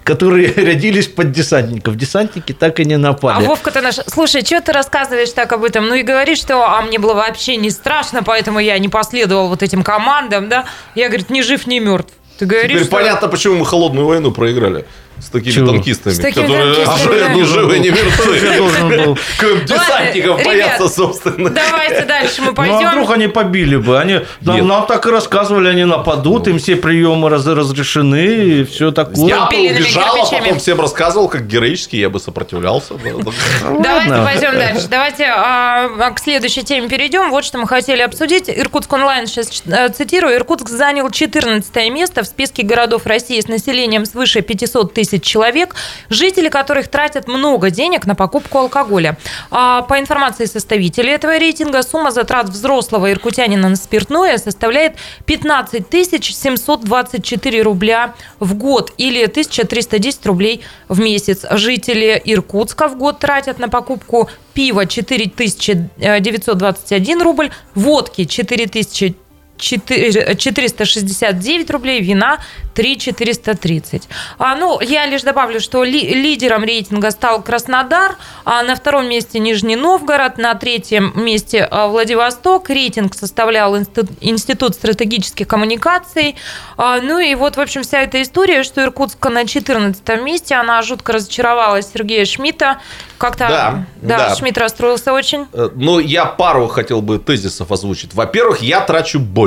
[0.05, 1.97] которые рядились под десантников.
[1.97, 3.47] Десантники так и не А напали.
[3.47, 3.97] Вовка, ты наш...
[4.07, 5.89] Слушай, что ты рассказываешь так об этом?
[5.89, 9.63] Ну и говоришь, что а мне было вообще не страшно, поэтому я не последовал вот
[9.63, 10.65] этим командам, да?
[10.95, 12.13] Я, говорит, ни жив, ни мертв.
[12.39, 12.97] Ты говоришь, Теперь что...
[12.97, 14.87] понятно, почему мы холодную войну проиграли.
[15.25, 15.67] С такими Чего?
[15.69, 17.35] танкистами, С такими которые танкистами, а, да.
[17.35, 18.57] не живы, не мертвы.
[18.57, 19.19] должен был.
[19.39, 21.49] Кроме десантников боятся, собственно.
[21.51, 22.91] Давайте дальше мы Ну, а пойдем.
[22.91, 23.99] вдруг они побили бы?
[24.01, 28.91] Они, нам, нам так и рассказывали, они нападут, им все приемы раз- разрешены, и все
[28.91, 29.29] такое.
[29.29, 32.95] Я бы убежал, а потом всем рассказывал, как героически я бы сопротивлялся.
[32.95, 34.05] Да, да.
[34.09, 34.89] Давайте пойдем дальше.
[34.89, 37.31] Давайте а, к следующей теме перейдем.
[37.31, 38.51] Вот что мы хотели обсудить.
[38.51, 40.35] Иркутск онлайн, сейчас э, цитирую.
[40.35, 45.75] Иркутск занял 14 место в списке городов России с населением свыше 500 тысяч человек,
[46.09, 49.19] жители которых тратят много денег на покупку алкоголя.
[49.51, 54.95] А, по информации составителей этого рейтинга, сумма затрат взрослого иркутянина на спиртное составляет
[55.27, 61.45] 15 724 рубля в год или 1310 рублей в месяц.
[61.51, 69.17] Жители Иркутска в год тратят на покупку пива 4921 рубль, водки 4000
[69.59, 72.39] 4- 469 рублей, вина
[72.75, 74.09] 3,430.
[74.39, 79.39] А, ну, я лишь добавлю, что ли- лидером рейтинга стал Краснодар, а на втором месте
[79.39, 82.71] Нижний Новгород, на третьем месте а, Владивосток.
[82.71, 86.37] Рейтинг составлял Институт, Институт стратегических коммуникаций.
[86.77, 90.81] А, ну и вот, в общем, вся эта история, что Иркутска на 14 месте, она
[90.83, 92.81] жутко разочаровала Сергея Шмидта.
[93.19, 93.87] Как-то, Да,
[94.29, 94.35] да.
[94.35, 95.47] Шмидт расстроился очень.
[95.53, 98.15] Э, Ну, я пару хотел бы тезисов озвучить.
[98.15, 99.42] Во-первых, я трачу больше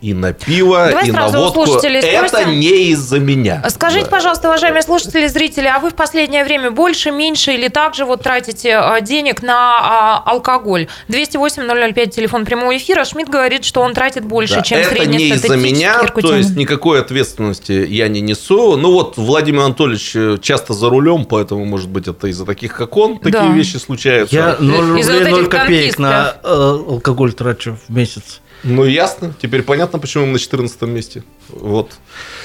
[0.00, 1.64] и на пиво, Давай и на водку.
[1.64, 2.60] Это спросим.
[2.60, 3.64] не из-за меня.
[3.68, 4.10] Скажите, Да.
[4.10, 8.22] пожалуйста, уважаемые слушатели и зрители, а вы в последнее время больше, меньше или также вот
[8.22, 10.86] тратите а, денег на а, алкоголь?
[11.08, 13.04] 208-005, телефон прямого эфира.
[13.04, 16.36] Шмидт говорит, что он тратит больше, Да, чем это не из-за меня, то иркутянин.
[16.36, 18.76] есть никакой ответственности я не несу.
[18.76, 22.96] Ну вот Владимир Анатольевич э, часто за рулем, поэтому, может быть, это из-за таких, как
[22.96, 23.52] он, такие Да.
[23.52, 24.34] вещи случаются.
[24.34, 26.48] Я 0 Из-за рублей вот 0 этих копеек на э,
[26.88, 28.40] алкоголь трачу в месяц.
[28.64, 31.22] Ну ясно, теперь понятно, почему мы на 14 месте.
[31.48, 31.92] Вот.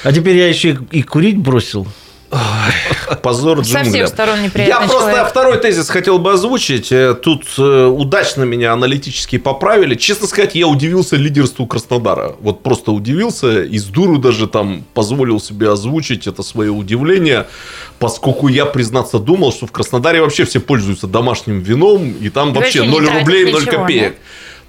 [0.02, 1.86] А теперь я еще и курить бросил.
[3.22, 4.06] Позор Со всех джунглям.
[4.08, 5.28] сторон Я просто человек.
[5.28, 6.90] второй тезис хотел бы озвучить.
[6.90, 9.94] Э, Тут э, удачно меня аналитически поправили.
[9.94, 12.34] Честно сказать, я удивился лидерству Краснодара.
[12.40, 13.62] Вот просто удивился.
[13.62, 17.46] И с дуру даже там позволил себе озвучить это свое удивление.
[18.00, 22.14] Поскольку я, признаться, думал, что в Краснодаре вообще все пользуются домашним вином.
[22.20, 24.16] И там вообще Вообще не 0 тратят рублей, 0 ничего, копеек.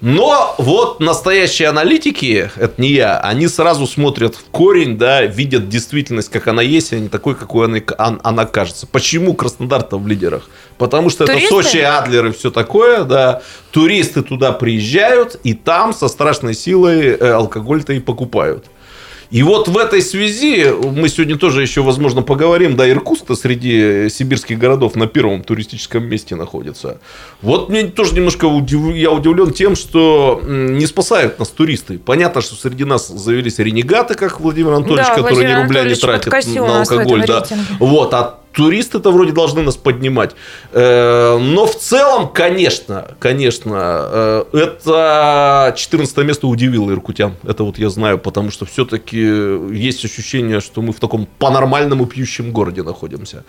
[0.00, 6.28] Но вот настоящие аналитики, это не я, они сразу смотрят в корень, да, видят действительность,
[6.28, 7.80] как она есть, а не такой, какой она,
[8.22, 8.86] она кажется.
[8.86, 10.50] Почему Краснодар-то в лидерах?
[10.76, 11.46] Потому что Туристы?
[11.46, 13.42] это Сочи, Адлер и все такое, да.
[13.70, 18.66] Туристы туда приезжают, и там со страшной силой э, алкоголь-то и покупают.
[19.30, 22.76] И вот в этой связи мы сегодня тоже еще, возможно, поговорим.
[22.76, 27.00] Да, Иркутск-то среди сибирских городов на первом туристическом месте находится.
[27.42, 31.98] Вот мне тоже немножко удив- я удивлен тем, что не спасают нас туристы.
[31.98, 35.86] Понятно, что среди нас завелись ренегаты, как Владимир Анатольевич, Да, который Владимир ни рубля не
[35.92, 37.24] Анатольевич тратит подкосил на алкоголь.
[37.26, 37.40] Да.
[37.40, 37.64] рейтинге.
[37.80, 40.34] Вот, а туристы-то вроде должны нас поднимать.
[40.72, 47.34] Э, но в целом, конечно, конечно, э, это 14 место удивило иркутян.
[47.44, 52.50] Это вот я знаю, потому что все-таки есть ощущение, что мы в таком по-нормальному пьющем
[52.50, 53.44] городе находимся.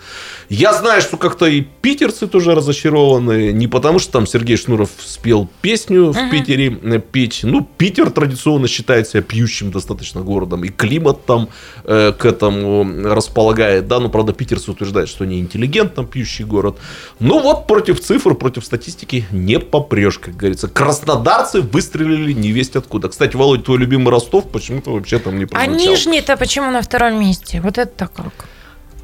[0.50, 3.52] Я знаю, что как-то и питерцы тоже разочарованы.
[3.52, 7.40] Не потому, что там Сергей Шнуров спел песню в Питере э, пить.
[7.44, 10.64] Ну, Питер традиционно считает себя пьющим достаточно городом.
[10.64, 11.48] И климат там
[11.84, 13.88] э, к этому располагает.
[13.88, 16.78] Да, но, правда, питерцы утверждают, утверждает, что не интеллигентно пьющий город.
[17.20, 20.68] Ну вот против цифр, против статистики не попрешь, как говорится.
[20.68, 23.08] Краснодарцы выстрелили не весть откуда.
[23.08, 25.76] Кстати, Володь, твой любимый Ростов почему-то вообще там не А прозвучал.
[25.76, 27.60] Нижний-то почему на втором месте?
[27.60, 28.48] Вот это как?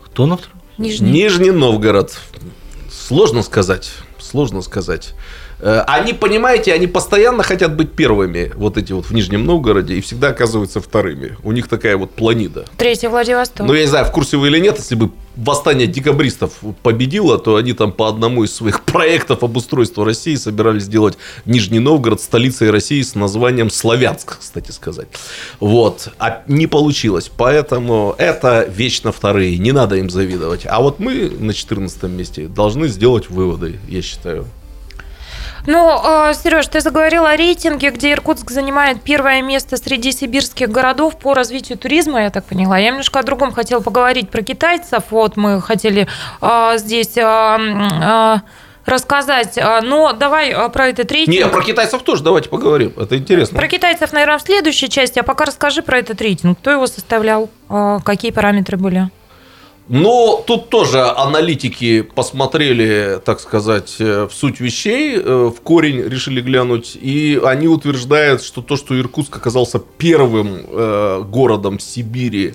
[0.07, 0.61] Кто на втором?
[0.78, 1.11] Нижний.
[1.11, 2.12] Нижний Новгород.
[2.90, 3.92] Сложно сказать.
[4.18, 5.14] Сложно сказать.
[5.61, 10.01] Э, Они, понимаете, они постоянно хотят быть первыми, вот эти вот в Нижнем Новгороде, и
[10.01, 11.36] всегда оказываются вторыми.
[11.45, 12.64] У них такая вот планида.
[12.76, 13.66] Третий Владивосток.
[13.66, 17.57] Ну, я не знаю, в курсе вы или нет, если бы восстание декабристов победило, то
[17.57, 23.03] они там по одному из своих проектов обустройства России собирались сделать Нижний Новгород столицей России
[23.03, 25.09] с названием Славянск, кстати сказать.
[25.61, 26.09] Вот.
[26.18, 27.30] А не получилось.
[27.37, 29.59] Поэтому это вечно вторые.
[29.59, 30.66] Не надо им завидовать.
[30.66, 34.47] А вот мы на 14 месте должны сделать выводы, я считаю.
[35.67, 36.01] Ну,
[36.35, 41.79] Сереж, ты заговорил о рейтинге, где Иркутск занимает первое место среди сибирских городов по развитию
[41.79, 42.77] туризма, я так поняла.
[42.79, 45.05] Я немножко о другом хотела поговорить про китайцев.
[45.11, 46.07] Вот мы хотели
[46.41, 48.43] а, здесь а, а,
[48.87, 49.59] рассказать.
[49.59, 51.35] А, Но давай а, про этот рейтинг.
[51.37, 52.93] Не, про китайцев тоже давайте поговорим.
[52.97, 53.59] Это интересно.
[53.59, 55.19] Про китайцев, наверное, в следующей части.
[55.19, 56.59] А пока расскажи про этот рейтинг.
[56.59, 57.49] Кто его составлял?
[57.69, 59.09] А, Какие параметры были?
[59.89, 66.41] Но тут тоже аналитики посмотрели, так сказать, э, в суть вещей, э, в корень решили
[66.41, 72.55] глянуть, и они утверждают, что то, что Иркутск оказался первым э, городом Сибири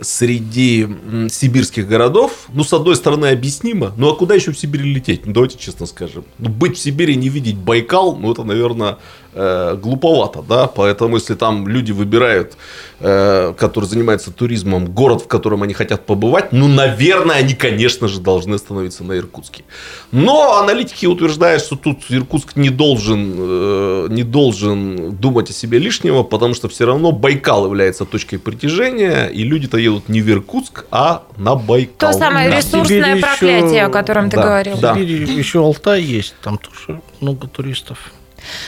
[0.00, 0.86] среди
[1.28, 5.26] сибирских городов, ну, с одной стороны, объяснимо, ну, а куда еще в Сибирь лететь?
[5.26, 6.24] Ну, давайте честно скажем.
[6.38, 8.98] Ну, быть в Сибири, не видеть Байкал, ну, это, наверное,
[9.34, 12.54] э, глуповато, да, поэтому, если там люди выбирают,
[13.00, 18.20] э, которые занимаются туризмом, город, в котором они хотят побывать, ну, наверное, они, конечно же,
[18.20, 19.64] должны остановиться на Иркутске.
[20.12, 26.22] Но аналитики утверждают, что тут Иркутск не должен, э, не должен думать о себе лишнего,
[26.24, 31.22] потому что все равно Байкал является точкой притяжения, и люди-то едут не в Иркутск, а
[31.36, 32.12] на Байкал.
[32.12, 32.56] То самое Да.
[32.56, 34.76] ресурсное Сибирь еще- проклятие, о котором ты Да, говорил.
[34.78, 34.94] да.
[34.94, 37.98] В Сибири еще Алтай есть, там тоже много туристов.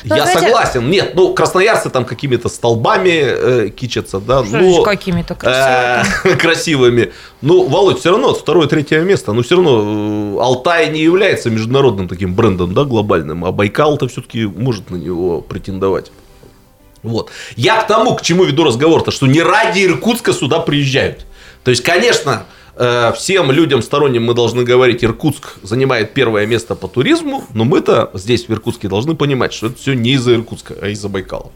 [0.05, 0.91] Ну, Я знаете- согласен.
[0.91, 4.45] Нет, ну, красноярцы там какими-то столбами э, кичатся, да.
[4.45, 6.07] Что ну, какими-то красивыми?
[6.25, 7.13] э, красивыми.
[7.41, 9.33] Ну, Володь, все равно второе, третье место.
[9.33, 14.47] Ну, все равно э, Алтай не является международным таким брендом, да, глобальным, а Байкал-то все-таки
[14.47, 16.13] может на него претендовать.
[17.03, 17.31] Вот.
[17.57, 21.27] Я к тому, к чему веду разговор-то, что не ради Иркутска сюда приезжают.
[21.65, 26.89] То есть, конечно, э, всем людям сторонним мы должны говорить, Иркутск занимает первое место по
[26.89, 30.89] туризму, но мы-то здесь, в Иркутске, должны понимать, что это все не из-за Иркутска, а
[30.89, 31.51] из-за Байкала.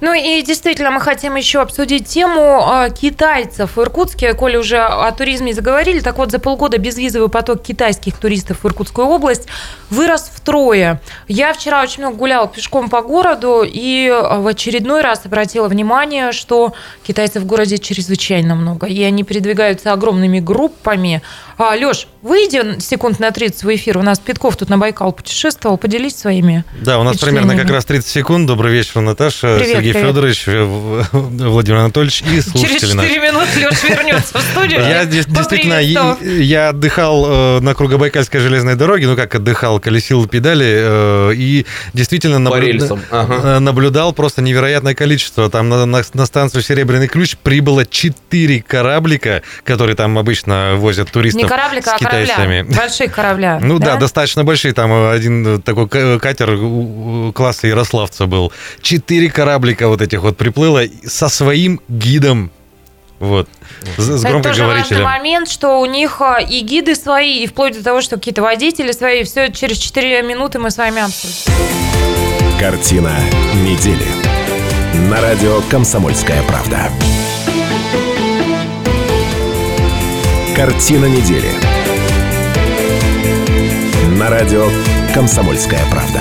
[0.00, 4.34] Ну и действительно, мы хотим еще обсудить тему э, китайцев в Иркутске.
[4.34, 9.06] Коли уже о туризме заговорили, так вот, за полгода безвизовый поток китайских туристов в Иркутскую
[9.08, 9.46] область
[9.90, 11.00] вырос втрое.
[11.28, 16.32] Я вчера очень много гуляла пешком по городу и э, в очередной раз обратила внимание,
[16.32, 18.86] что китайцев в городе чрезвычайно много.
[18.86, 21.22] И они передвигаются огромными группами.
[21.62, 23.98] А, Леш, выйди секунд на 30 в эфир.
[23.98, 25.76] У нас Питков тут на Байкал путешествовал.
[25.76, 28.46] Поделись своими Да, у нас примерно как раз 30 секунд.
[28.46, 30.08] Добрый вечер, Наташа, Привет, Сергей привет.
[30.08, 31.06] Федорович, э, В-
[31.50, 33.18] Владимир Анатольевич и Через слушатели 4 наши.
[33.18, 34.80] минуты Леш вернется в студию.
[34.80, 40.64] Я дес- действительно, я, отдыхал э, на Кругобайкальской железной дороге, ну как отдыхал, колесил педали,
[40.66, 45.50] э, и действительно э, наблюдал просто невероятное количество.
[45.50, 51.98] Там на станцию Серебряный ключ прибыло 4 кораблика, которые там обычно возят туристов С а
[51.98, 52.26] корабля.
[52.26, 52.62] китайцами.
[52.62, 53.58] Больших корабля.
[53.60, 53.96] Ну да?
[53.96, 54.72] достаточно большие.
[54.74, 58.52] Там один э, такой к- катер класса Ярославца был.
[58.82, 62.50] Четыре кораблика вот этих вот приплыло со своим гидом.
[63.18, 63.48] Вот.
[63.98, 68.00] С, Это тоже важный момент, что у них и гиды свои, и вплоть до того,
[68.00, 69.24] что какие-то водители свои.
[69.24, 71.52] Все через 4 минуты мы с вами обсудим.
[72.58, 73.14] Картина
[73.54, 74.06] недели.
[75.10, 76.90] На радио «Комсомольская правда».
[80.60, 81.48] Картина недели.
[84.18, 84.66] На радио
[85.14, 86.20] «Комсомольская правда».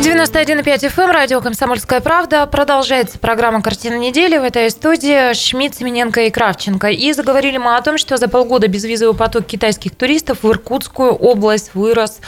[0.00, 2.44] 91,5 FM, эм, радио «Комсомольская правда».
[2.46, 4.38] Продолжается программа «Картина недели».
[4.38, 6.88] В этой студии Шмидт, Семененко и Кравченко.
[6.88, 11.70] И заговорили мы о том, что за полгода безвизовый поток китайских туристов в Иркутскую область
[11.74, 12.18] вырос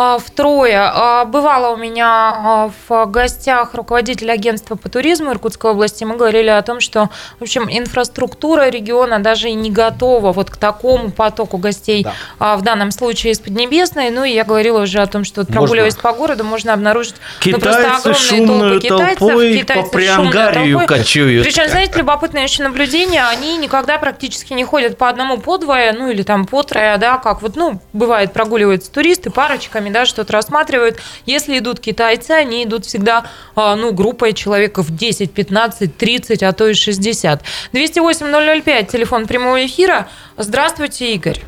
[0.00, 0.90] а, втрое.
[0.94, 6.04] А, Бывало у меня а, в гостях руководитель агентства по туризму Иркутской области.
[6.04, 10.56] Мы говорили о том, что, в общем, инфраструктура региона даже и не готова вот к
[10.56, 12.06] такому потоку гостей
[12.38, 14.08] а, в данном случае из Поднебесной.
[14.08, 17.58] Ну и я говорила уже о том, что вот прогуливаясь по городу, можно обнаружить ну,
[17.58, 21.44] просто Китайцы огромные толпы китайцев, толпой китайцы по Приангарию кочуют.
[21.44, 26.08] Причем, знаете, любопытное еще наблюдение, они никогда практически не ходят по одному, по двое, ну
[26.08, 30.98] или там по трое, да, как вот, ну, бывает, прогуливаются туристы парочками, да, что-то рассматривают.
[31.26, 36.68] Если идут китайцы, они идут всегда, а, ну, группой человеков 10, 15, 30, а то
[36.68, 37.42] и 60.
[37.72, 40.08] 208-005, телефон прямого эфира.
[40.36, 41.40] Здравствуйте, Игорь.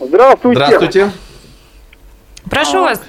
[0.00, 0.64] Здравствуйте.
[0.64, 1.10] Здравствуйте.
[2.48, 3.00] Прошу вас.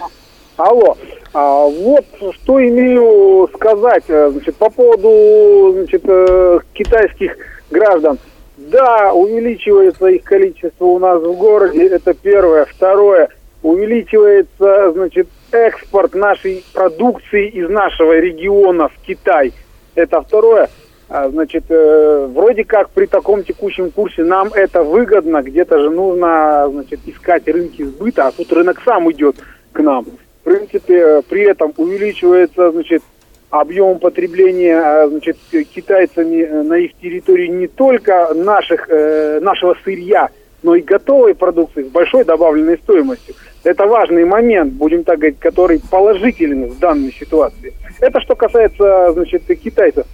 [0.57, 0.97] Алло.
[1.33, 2.05] А, вот
[2.41, 7.37] что имею сказать э, значит, по поводу значит, э, китайских
[7.69, 8.19] граждан.
[8.57, 12.65] Да, увеличивается их количество у нас в городе, это первое.
[12.65, 13.29] Второе,
[13.61, 19.53] увеличивается значит, экспорт нашей продукции из нашего региона в Китай.
[19.95, 20.69] Это второе.
[21.09, 26.69] А, Значит, э, вроде как при таком текущем курсе нам это выгодно, где-то же нужно
[26.71, 29.35] значит, искать рынки сбыта, а тут рынок сам идет
[29.73, 30.05] к нам.
[30.05, 33.03] В принципе, э, при этом увеличивается значит,
[33.51, 40.29] объем потребления э, значит, китайцами э, на их территории не только наших, э, нашего сырья,
[40.63, 43.35] но и готовой продукции с большой добавленной стоимостью.
[43.63, 47.73] Это важный момент, будем так говорить, который положителен в данной ситуации.
[47.99, 50.05] Это что касается значит, китайцев.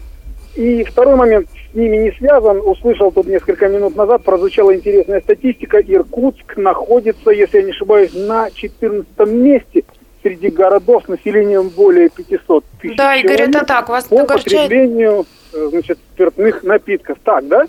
[0.56, 2.62] И второй момент с ними не связан.
[2.66, 5.78] Услышал тут несколько минут назад, прозвучала интересная статистика.
[5.80, 9.84] Иркутск находится, если я не ошибаюсь, на 14 месте
[10.24, 13.88] среди городов с населением более 500 тысяч Да, Игорь, это так.
[13.88, 14.64] Вас по огорчает?
[14.64, 17.18] потреблению э, значит, спиртных напитков.
[17.24, 17.68] Так, да?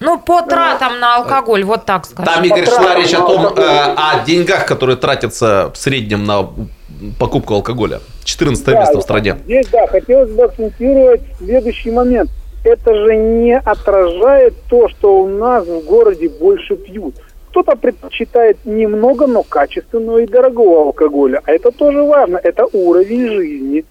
[0.00, 2.32] Ну, по тратам на алкоголь, вот так скажем.
[2.34, 6.48] Там, Игорь, шла речь о том, э, о деньгах, которые тратятся в среднем на
[7.18, 8.00] покупку алкоголя.
[8.24, 9.36] 14 Да, место в стране.
[9.44, 12.30] Здесь, да, хотелось бы акцентировать следующий момент.
[12.64, 17.14] Это же не отражает то, что у нас в городе больше пьют.
[17.50, 21.40] Кто-то предпочитает немного, но качественного и дорогого алкоголя.
[21.44, 22.38] А это тоже важно.
[22.42, 23.84] Это уровень жизни.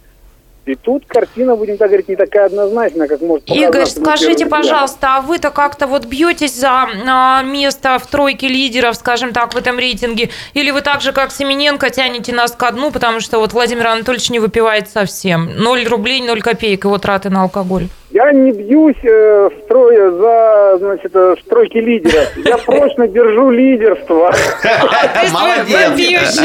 [0.65, 5.21] И тут картина, будем так говорить, не такая однозначная, как может Игорь, скажите, пожалуйста, а
[5.21, 10.31] вы-то как-то вот бьетесь за а, место в тройке лидеров, скажем так, в этом рейтинге?
[10.55, 14.31] Или вы так же, как Семененко, тянете нас ко дну, потому что вот Владимир Анатольевич
[14.31, 15.55] не выпивает совсем?
[15.55, 17.87] Ноль рублей, ноль копеек его траты на алкоголь.
[18.15, 22.29] Я не бьюсь э, в трое за, значит, э, в тройке лидеров.
[22.45, 24.33] Я прочно держу лидерство.
[25.33, 26.39] Молодец.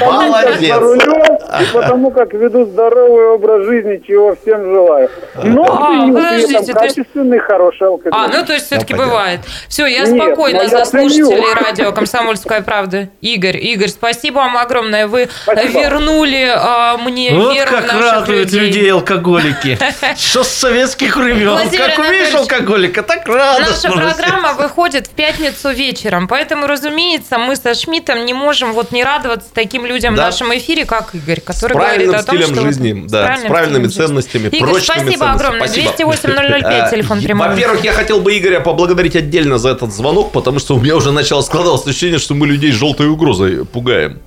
[0.00, 0.76] Молодец.
[1.72, 5.10] Потому как веду здоровый образ жизни, чего всем желаю.
[5.42, 8.12] Но А, при этом качественный, хороший алкоголь.
[8.12, 9.12] А, ну то есть все-таки понятно.
[9.12, 9.40] бывает.
[9.66, 13.08] Все, я ну, за слушателей радио «Комсомольская правда».
[13.20, 15.08] Игорь, Игорь, спасибо вам огромное.
[15.08, 19.76] Вы вернули а, мне Вот веру в как наших радуют людей алкоголики.
[20.16, 21.50] Что советских времен.
[21.50, 23.90] Владимир Как увидишь алкоголика, так Наша радостно.
[23.92, 29.48] программа выходит в пятницу вечером, поэтому, разумеется, мы со Шмидтом не можем вот не радоваться
[29.52, 30.22] таким людям Да.
[30.22, 32.54] в нашем эфире, как Игорь, С который говорит о том, стилем что...
[32.56, 34.06] вот жизни, с да, с правильным правильными стилем жизни.
[34.06, 35.34] ценностями, Игорь, прочными спасибо ценностями.
[35.34, 35.66] огромное.
[35.68, 35.90] Спасибо.
[35.90, 37.48] 208-005, телефон Э, прямого.
[37.48, 41.10] Во-первых, я хотел бы Игоря поблагодарить отдельно за этот звонок, потому что у меня уже
[41.12, 44.20] начало складываться ощущение, что мы людей желтой угрозой пугаем.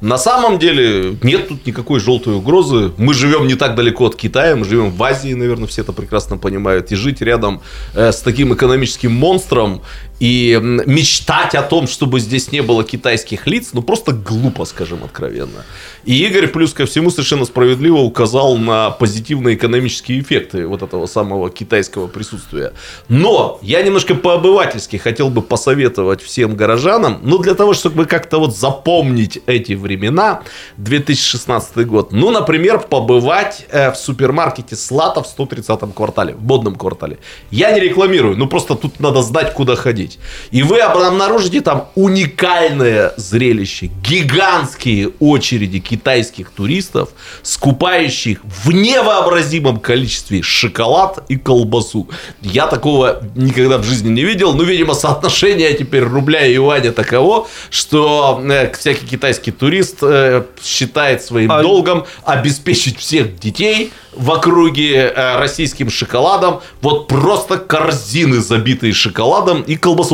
[0.00, 2.92] На самом деле нет тут никакой желтой угрозы.
[2.98, 6.38] Мы живем не так далеко от Китая, мы живем в Азии, наверное, все это прекрасно
[6.38, 6.92] понимают.
[6.92, 7.62] И жить рядом
[7.94, 9.82] э, с таким экономическим монстром
[10.22, 15.64] и мечтать о том, чтобы здесь не было китайских лиц, ну просто глупо, скажем откровенно.
[16.04, 21.50] И Игорь, плюс ко всему, совершенно справедливо указал на позитивные экономические эффекты вот этого самого
[21.50, 22.72] китайского присутствия.
[23.08, 28.56] Но я немножко по-обывательски хотел бы посоветовать всем горожанам, ну для того, чтобы как-то вот
[28.56, 30.42] запомнить эти времена,
[30.76, 37.18] 2016 год, ну, например, побывать э, в супермаркете Слата в 130-м квартале, в модном квартале.
[37.50, 40.11] Я не рекламирую, ну просто тут надо знать, куда ходить.
[40.50, 47.10] И вы обнаружите там уникальное зрелище, гигантские очереди китайских туристов,
[47.42, 52.08] скупающих в невообразимом количестве шоколад и колбасу.
[52.40, 57.46] Я такого никогда в жизни не видел, но, видимо, соотношение теперь рубля и юаня таково,
[57.70, 64.94] что э, всякий китайский турист э, считает своим А- долгом обеспечить всех детей в округе
[64.94, 66.60] э, российским шоколадом.
[66.80, 70.12] Вот просто корзины, забитые шоколадом и колбасой.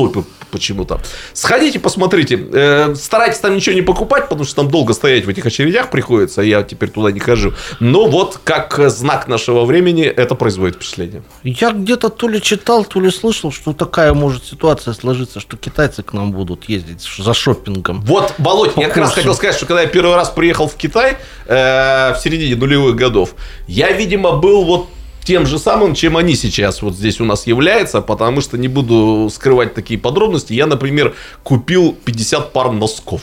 [0.48, 1.00] Почему-то.
[1.32, 2.38] Сходите, посмотрите.
[2.52, 6.42] Э, старайтесь там ничего не покупать, потому что там долго стоять в этих очередях приходится.
[6.42, 7.54] Я теперь туда не хожу.
[7.80, 11.22] Но вот как знак нашего времени это производит впечатление.
[11.42, 16.02] Я где-то то ли читал, то ли слышал, что такая может ситуация сложиться, что китайцы
[16.02, 18.00] к нам будут ездить за шопингом.
[18.02, 20.74] Вот, Володь, По я как раз хотел сказать, что когда я первый раз приехал в
[20.74, 23.34] Китай э, в середине нулевых годов,
[23.66, 24.88] я, видимо, был вот
[25.28, 29.28] тем же самым, чем они сейчас вот здесь у нас являются, потому что не буду
[29.30, 30.54] скрывать такие подробности.
[30.54, 33.20] Я, например, купил 50 пар носков.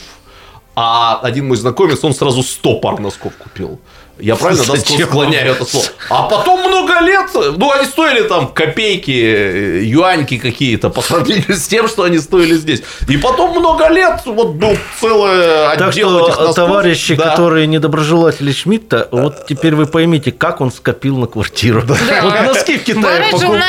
[0.75, 3.79] А один мой знакомец, он сразу 100 пар носков купил.
[4.17, 5.07] Я правильно да, Зачем?
[5.07, 5.85] склоняю это слово?
[6.09, 11.67] А потом много лет, ну, они стоили там копейки, э, юаньки какие-то по сравнению с
[11.67, 12.81] тем, что они стоили здесь.
[13.09, 16.55] И потом много лет вот был целый отдел Так что, этих носков.
[16.55, 17.31] товарищи, Да.
[17.31, 21.83] которые недоброжелатели Шмидта, вот теперь вы поймите, как он скопил на квартиру.
[22.21, 23.59] Вот носки в Китае покупал.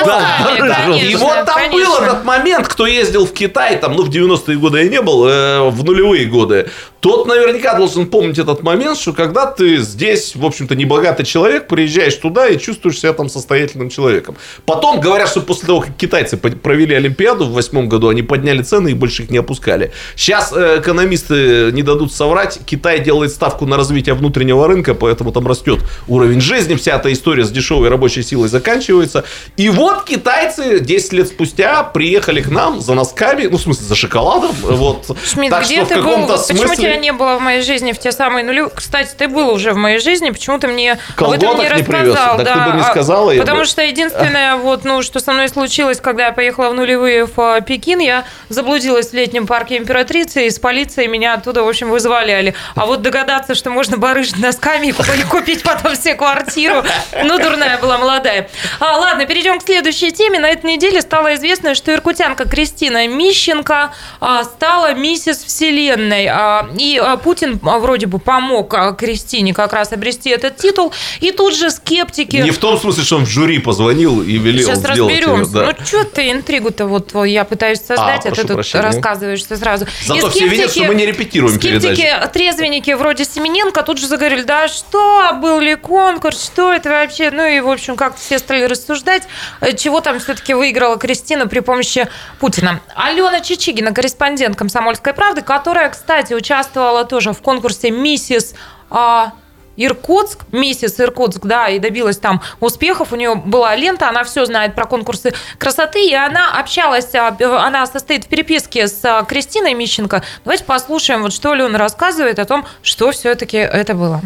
[0.57, 0.93] конечно.
[0.95, 1.91] И вот там конечно.
[1.91, 5.27] был этот момент, кто ездил в Китай, там, ну, в 90-е годы я не был,
[5.27, 6.71] э, в нулевые годы,
[7.01, 12.15] тот наверняка должен помнить этот момент, что когда ты здесь, в общем-то, небогатый человек, приезжаешь
[12.15, 14.37] туда и чувствуешь себя там состоятельным человеком.
[14.65, 18.91] Потом говорят, что после того, как китайцы провели Олимпиаду в восьмом году, они подняли цены
[18.91, 19.93] и больше их не опускали.
[20.15, 25.47] Сейчас э, экономисты не дадут соврать, Китай делает ставку на развитие внутреннего рынка, поэтому там
[25.47, 29.25] растет уровень жизни, вся эта история с дешевой рабочей силой заканчивается.
[29.57, 33.95] И вот китайцы 10 лет спустя приехали к нам за носками, ну, в смысле, за
[33.95, 34.55] шоколадом.
[34.63, 35.17] Вот.
[35.25, 36.03] Шмидт, так где что в ты был?
[36.03, 36.77] каком-то Почему смысле...
[36.77, 38.65] тебя не было в моей жизни в те самые нули?
[38.75, 41.69] Кстати, ты был уже в моей жизни, почему ты мне об Колготок этом не не
[41.71, 42.37] рассказал?
[42.37, 42.47] привез.
[42.47, 45.33] Так ты бы не а, сказала, я Потому бы- что единственное, вот, ну, что со
[45.33, 49.77] мной случилось, когда я поехала в нулевые в а, Пекин, я заблудилась в летнем парке
[49.77, 52.55] императрицы, и с полицией меня оттуда, в общем, вызволяли.
[52.75, 56.83] А вот догадаться, что можно барыжить носками и купить- купить потом все квартиру,
[57.25, 58.49] ну, дурная была молодая.
[58.81, 60.39] А, ладно, перейдем к следующей теме.
[60.39, 66.27] На этой неделе стало известно, что иркутянка Кристина Мищенко а, стала миссис Вселенной.
[66.31, 70.93] А, И а, Путин а, вроде бы помог а, Кристине как раз обрести этот титул.
[71.21, 72.37] И тут же скептики...
[72.37, 75.53] Не в том смысле, что он в жюри позвонил и велел Сейчас сделать разберемся.
[75.53, 75.75] да.
[75.79, 78.83] Ну, что ты интригу-то вот я пытаюсь создать, а, прошу ты тут прощения.
[78.83, 79.87] рассказываешь все сразу.
[80.07, 82.33] Зато И все видят, что мы не репетируем скептики, передачу.
[82.33, 87.31] трезвенники вроде Семененко тут же заговорили, да что, был ли конкурс, что это вообще?
[87.31, 89.25] Ну и, в общем, как все стали рассуждать,
[89.61, 92.09] э, чего там все-таки выиграла Кристина при помощи
[92.39, 92.81] Путина.
[92.95, 98.55] Алена Чичигина, корреспондент «Комсомольской правды», которая, кстати, участвовала тоже в конкурсе «Миссис
[98.91, 99.33] а,
[99.77, 103.13] Иркутск, миссис Иркутск, да, и добилась там успехов.
[103.13, 107.87] У нее была лента, она все знает про конкурсы красоты, и она общалась, а, она
[107.87, 110.23] состоит в переписке с а, Кристиной Мищенко.
[110.45, 114.21] Давайте послушаем, вот что Алена рассказывает о том, что все-таки это было.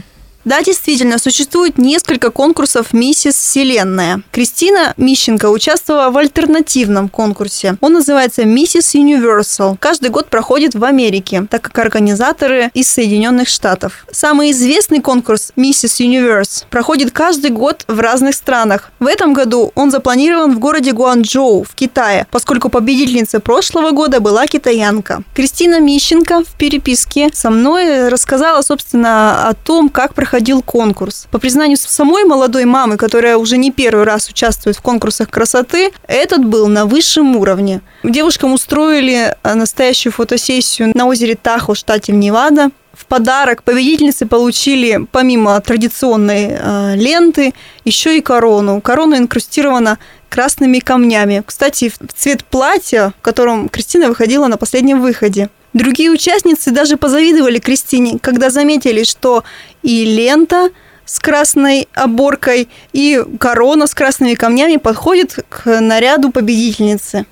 [0.45, 4.22] Да, действительно, существует несколько конкурсов «Миссис Вселенная».
[4.32, 7.76] Кристина Мищенко участвовала в альтернативном конкурсе.
[7.82, 9.76] Он называется «Миссис Universal».
[9.78, 14.07] Каждый год проходит в Америке, так как организаторы из Соединенных Штатов.
[14.11, 18.93] Самый известный конкурс «Миссис Universe» проходит каждый год в разных странах.
[18.99, 24.47] В этом году он запланирован в городе Гуанчжоу в Китае, поскольку победительницей прошлого года была
[24.47, 25.22] китаянка.
[25.34, 31.26] Кристина Мищенко в переписке со мной рассказала, собственно, о том, как проходил конкурс.
[31.33, 36.45] По признанию самой молодой мамы, которая уже не первый раз участвует в конкурсах красоты, этот
[36.45, 37.81] был на высшем уровне.
[38.05, 42.70] Девушкам устроили э, настоящую фотосессию на озере Тахо штате Невада.
[42.93, 47.53] В подарок победительницы получили, помимо традиционной э, ленты,
[47.85, 48.81] еще и корону.
[48.81, 51.43] Корона инкрустирована красными камнями.
[51.45, 55.49] Кстати, в цвет платья, в котором Кристина выходила на последнем выходе.
[55.73, 59.45] Другие участницы даже позавидовали Кристине, когда заметили, что
[59.83, 60.71] и лента
[61.05, 67.27] с красной оборкой, и корона с красными камнями подходит к наряду победительницы.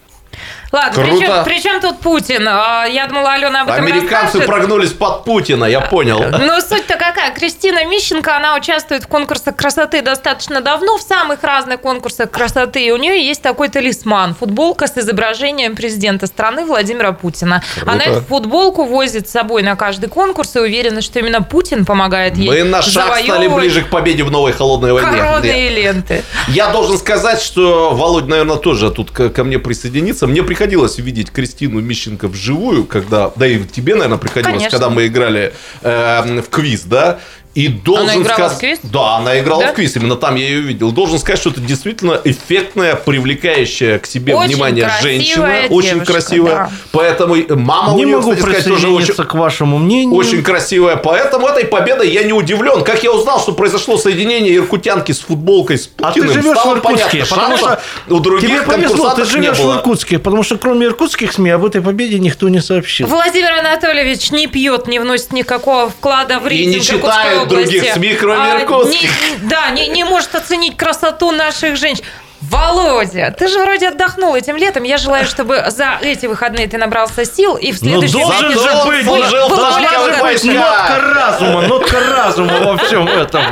[0.71, 1.17] Ладно, Круто.
[1.17, 2.47] причем, причем тут Путин?
[2.47, 4.47] А, Я думала, Алена об этом Американцы расскажет.
[4.47, 6.23] прогнулись под Путина, я понял.
[6.31, 7.33] Но суть-то какая?
[7.35, 12.85] Кристина Мищенко, она участвует в конкурсах красоты достаточно давно, в самых разных конкурсах красоты.
[12.85, 17.63] И у нее есть такой талисман, футболка с изображением президента страны Владимира Путина.
[17.87, 22.37] Она эту футболку возит с собой на каждый конкурс и уверена, что именно Путин помогает
[22.37, 25.11] ей Мы на шаг стали ближе к победе в новой холодной войне.
[25.19, 26.23] коронные ленты.
[26.49, 30.27] Я должен сказать, что Володь, наверное, тоже тут ко, мне присоединится.
[30.27, 34.71] Мне приходилось видеть Кристину Мищенко вживую, когда, да и тебе, наверное, приходилось, Конечно.
[34.77, 35.53] когда мы играли
[35.83, 37.21] э, в квиз, да.
[37.59, 38.79] И должен Она играла сказ- в квиз?
[38.85, 39.73] Да, она играла Да?
[39.73, 40.93] в квиз, именно там я ее видел.
[40.93, 45.63] Должен сказать, что это действительно эффектная, привлекающая к себе Очень внимание женщина.
[45.69, 46.53] Очень девушка, красивая.
[46.55, 46.71] да.
[46.93, 50.15] Поэтому и мама Не у нее, могу кстати сказать, тоже очень, к вашему мнению.
[50.15, 50.95] очень красивая.
[50.97, 52.85] Поэтому этой победой я не удивлен.
[52.85, 56.73] Как я узнал, что произошло соединение иркутянки с футболкой с А ты Путиным, живешь в
[56.77, 59.75] Иркутске, понятно, потому что у других тебе повезло, ты живешь в.
[59.75, 63.09] Иркутске, потому что кроме иркутских СМИ об этой победе никто не сообщил.
[63.09, 67.48] Владимир Анатольевич не пьет, не вносит никакого вклада в И рейтинг не читает.
[67.49, 69.11] Других СМИ, кроме А, иркутских.
[69.43, 72.05] не- Да, не, не может оценить красоту наших женщин.
[72.41, 74.85] Володя, ты же вроде отдохнул этим летом.
[74.85, 78.85] Я желаю, чтобы за эти выходные ты набрался сил и в Ну, следующем должен Зато
[78.85, 80.55] же быть, служил был должна более же быть большая.
[80.55, 83.43] нотка разума, нотка разума во всем этом.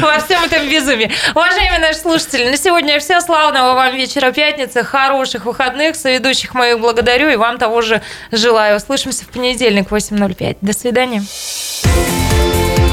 [0.00, 1.10] во всем этом безумии.
[1.34, 3.22] Уважаемые наши слушатели, на сегодня все.
[3.22, 5.96] Славного вам вечера пятницы, хороших выходных.
[5.96, 8.02] Соведущих моих благодарю и вам того же
[8.32, 8.76] желаю.
[8.76, 10.58] Услышимся в понедельник в 8.05.
[10.60, 11.22] До свидания.